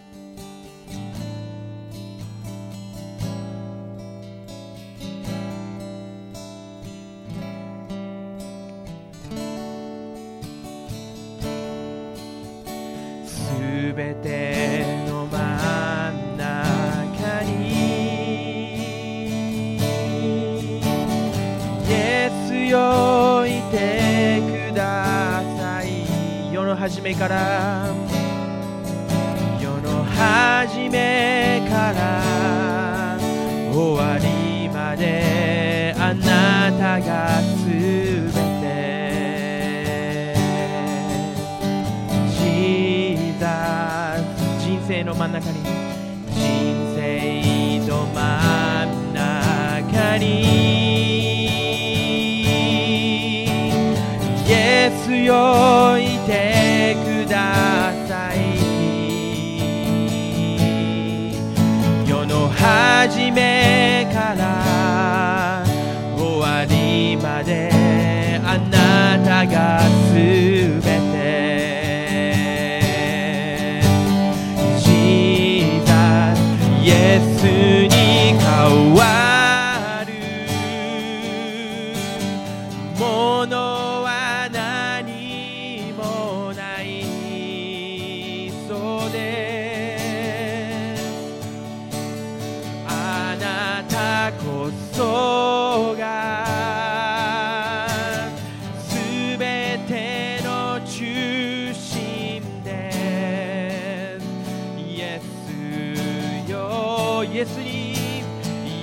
[107.41, 108.26] Yes, Eve.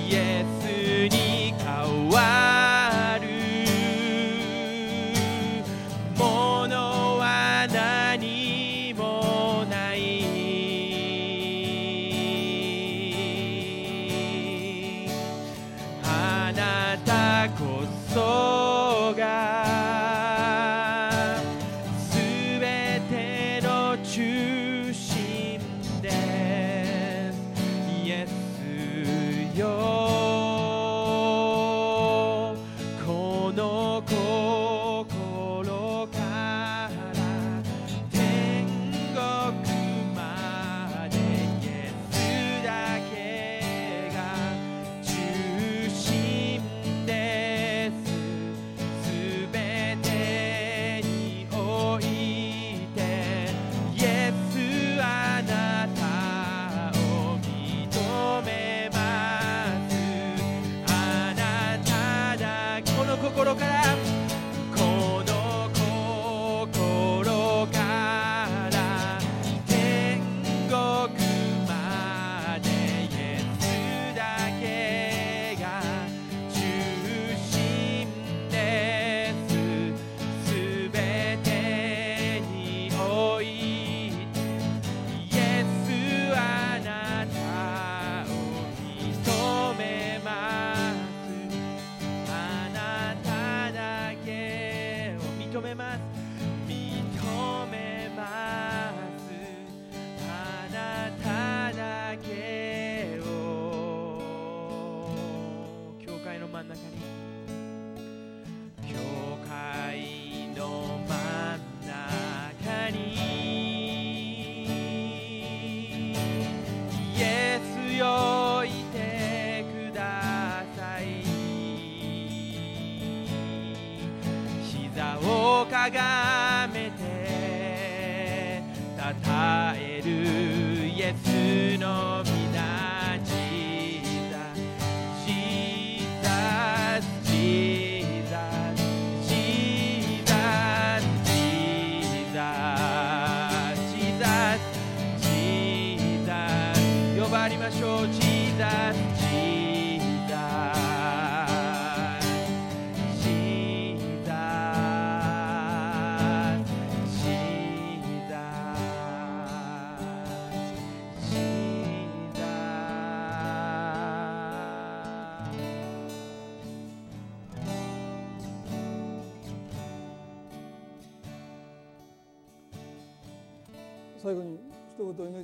[0.08, 0.57] Yes.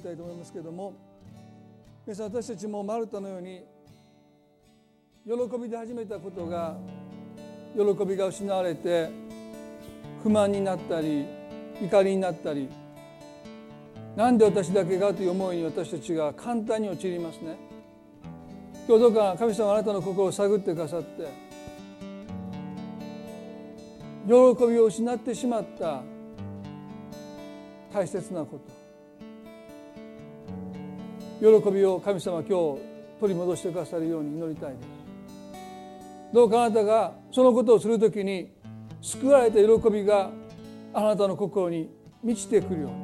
[0.05, 0.93] たいと思いますけれども
[2.07, 3.65] 皆さん私たちもマルタのように
[5.27, 6.77] 喜びで始めたことが
[7.75, 9.09] 喜びが失われて
[10.23, 11.25] 不満になったり
[11.83, 12.69] 怒りになったり
[14.15, 17.57] なんで私だけがという思いに私たちが簡単に陥りますね。
[18.87, 21.27] 今日どうか神様あなたの心を探ってくださって
[24.27, 26.03] 喜びを失ってしまった
[27.93, 28.84] 大切なこと。
[31.45, 32.81] 喜びを神様今日
[33.21, 34.87] 取り戻してくださるように祈りたいです。
[36.33, 38.51] どうかあなたがそのことをするときに
[39.03, 40.31] 救われた喜びが
[40.95, 41.91] あなたの心に
[42.23, 42.95] 満ちてくるように。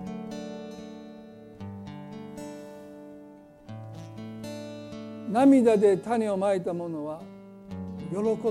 [5.30, 7.20] 涙で種をまいたものは
[8.10, 8.48] 喜び持って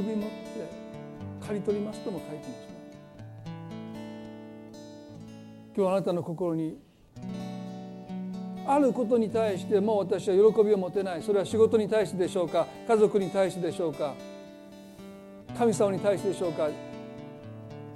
[1.47, 2.59] 刈り取りますとも書いてます。
[5.75, 6.77] 今日あなたの心に
[8.69, 11.23] あることに対しても私は喜びを持てない。
[11.23, 12.67] それは仕事に対してでしょうか？
[12.87, 14.13] 家族に対してでしょうか？
[15.57, 16.69] 神様に対してでしょうか？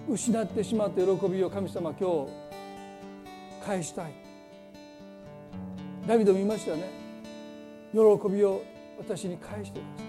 [0.10, 2.32] 失ってしまった喜びを神様今日
[3.64, 4.14] 返したい。
[6.08, 6.90] ダビデも言いましたね。
[7.92, 8.64] 喜びを
[8.98, 10.08] 私に返してください。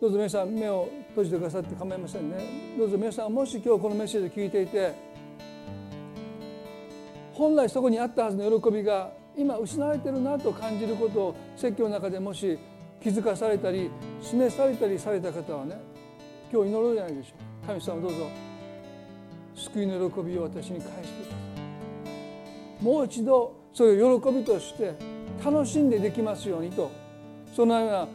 [0.00, 2.36] どうぞ皆さん目を閉じてくださって構いませんね。
[2.78, 5.05] どうぞ皆さんもし今日このメッセージを聞いていて
[7.36, 12.58] 本来そこにあったはずの喜びが今失われてるなと感じることを説教の中でもし
[13.02, 13.90] 気づかされたり
[14.22, 15.76] 示されたりされた方はね
[16.50, 17.30] 今日祈ろうじゃないでしょ
[17.64, 17.66] う。
[17.66, 18.28] 神様どうぞ。
[19.54, 21.36] 救いの喜びを私に返してくださ
[22.80, 22.84] い。
[22.84, 24.94] もう一度それを喜びとして
[25.44, 26.90] 楽しんでできますようにと
[27.54, 28.08] そのような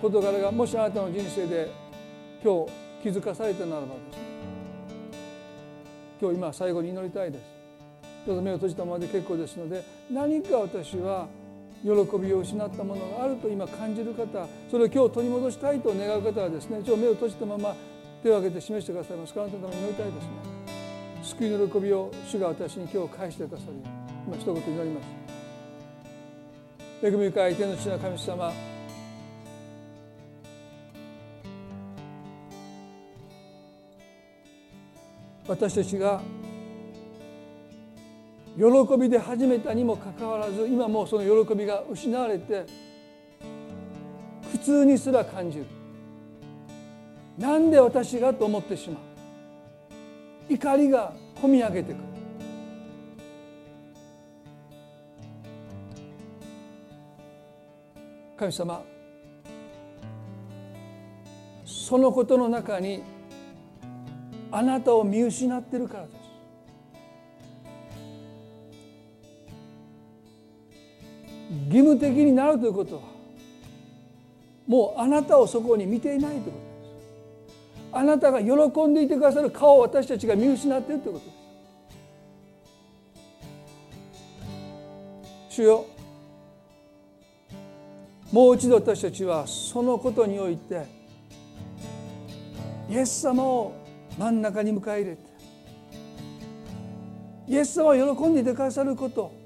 [0.00, 1.70] 事柄がもしあなたの人生で
[2.44, 2.72] 今日
[3.02, 4.22] 気づかされたならばですね
[6.20, 7.51] 今日今最後に祈りたいです。
[8.26, 11.28] どうぞ目を閉じたままで結構ですので何か私は
[11.82, 17.74] 喜びを失ったものがあると今感じる方それを今日取り戻したいと願う方はですね一応目を閉じたまま
[18.22, 19.34] 手を挙げて示してくださいます。
[19.34, 20.30] からあなたのために祈りたいですね。
[21.24, 23.86] 救いの喜びを主が私に今日返してくださるよう
[24.28, 25.06] 今一言祈ります。
[27.04, 28.52] 恵み深い天の父の神様
[35.48, 36.22] 私たちが
[38.56, 42.66] 喜びで始めたにもかかわらず今もうその喜びが失われて
[44.52, 45.66] 苦痛にすら感じる。
[47.38, 49.00] なんで私がと思ってしま
[50.48, 50.52] う。
[50.52, 52.12] 怒りがこみ上げてくる。
[58.36, 58.82] 神様
[61.64, 63.02] そのことの中に
[64.50, 66.21] あなたを見失ってるからです
[71.66, 72.96] 義務的になるということ。
[72.96, 73.02] は
[74.66, 76.62] もうあなたをそこに見ていないということです。
[77.92, 81.42] あなたが喜んでいてくださる顔を私たちが見失っているということです。
[85.56, 85.84] 主よ
[88.32, 90.86] もう一度私たちはそのことにおいて
[92.88, 93.72] イエス様を
[94.18, 95.22] 真ん中に迎え入れて
[97.48, 99.41] イエス様を喜んでいてくださること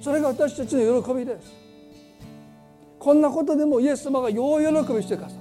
[0.00, 1.52] それが私たちの喜びです。
[2.98, 5.40] こんなことでもイエス様がよう喜びしてくださる。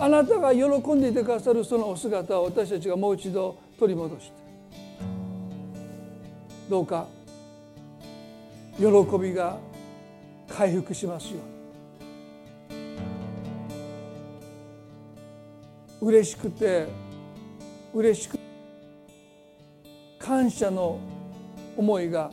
[0.00, 4.32] あなたが喜んでいてくださるそのお姿を私たちがもう一度取り戻して。
[6.70, 7.06] どうか
[8.78, 8.84] 喜
[9.18, 9.58] びが
[10.48, 12.74] 回復しますよう
[16.04, 16.08] に。
[16.08, 16.86] 嬉しくて
[17.92, 18.38] 嬉しく
[20.18, 21.00] 感謝の
[21.78, 22.32] 思いが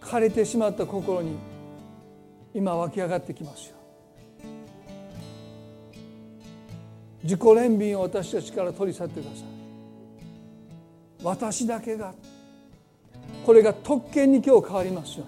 [0.00, 1.36] 枯れてしまった心に
[2.52, 3.76] 今湧き上がってきますよ
[7.22, 9.42] 自己憐憫を私たちから取り去ってください。
[11.24, 12.14] 私だけが
[13.44, 15.26] これが特権に今日変わりますよ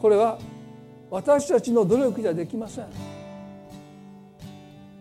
[0.00, 0.38] これは
[1.10, 2.86] 私たちの努力じゃできません。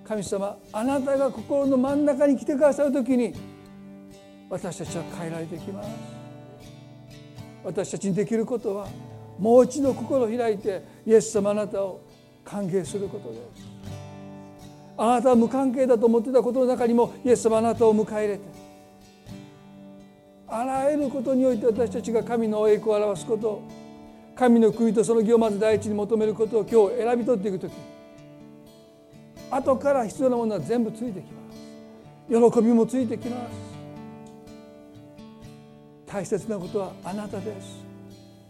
[0.07, 3.33] 神様あなたが心の真ん中に来てくださる時に
[4.55, 5.89] 私たちは変えられてきます。
[7.61, 8.87] 私たちにできることは
[9.37, 11.99] もう一度心を開いてイエス様あなたを
[12.45, 13.41] 歓迎することです。
[14.97, 18.43] あなたは無関係だと思ってたことの中にもイエス様あなたを迎え入れて
[20.47, 23.61] あらゆることにおいて私たちが神の栄光を表すこと
[24.37, 27.73] 神の国とその義をまず第一に求めることを今日選び取っていく時
[29.51, 32.51] 後から必要なものは全部ついてきます。
[32.53, 33.64] 喜びもついてきます。
[36.07, 37.83] 大切なことはあなたです。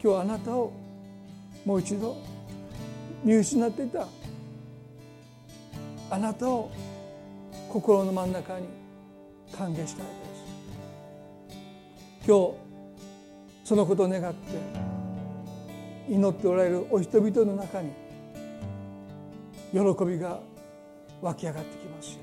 [0.04, 0.72] 今日あなたを
[1.66, 2.18] もう一度
[3.24, 4.08] 見失っていた。
[6.10, 6.72] あなたを
[7.70, 8.68] 心の真ん中に
[9.52, 10.26] 歓迎したいです。
[12.28, 12.66] 今日
[13.64, 14.58] そのことを願って
[16.10, 17.92] 祈っておられるお人々の中に
[19.72, 20.40] 喜びが
[21.22, 22.20] 湧き上がってきますよ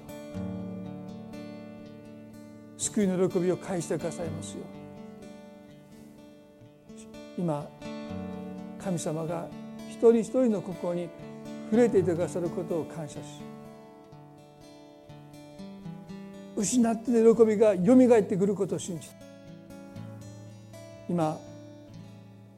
[2.78, 4.64] 救いの喜びを返してくださいますよ
[7.38, 7.66] 今
[8.78, 9.46] 神様が
[9.88, 11.08] 一人一人の心に
[11.70, 13.20] 触れていてくださることを感謝し
[16.56, 19.08] 失って喜びがよみがえってくることを信じ
[21.08, 21.38] 今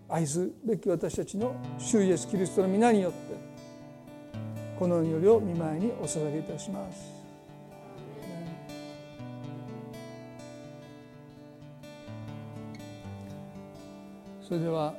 [0.09, 3.35] 愛すべき私たちの主イエスキリストの皆によって
[4.79, 7.14] この祈りを見舞いにお捧げいたします。
[14.47, 14.95] それでは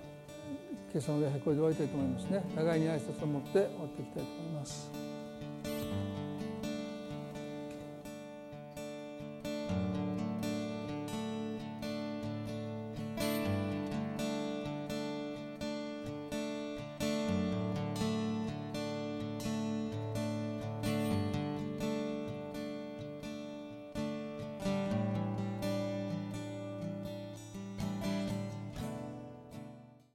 [0.92, 2.44] 今朝の礼拝これで終わりたいと思いますね。
[2.56, 5.15] 互いに挨拶を持って終わっていきたいと思います。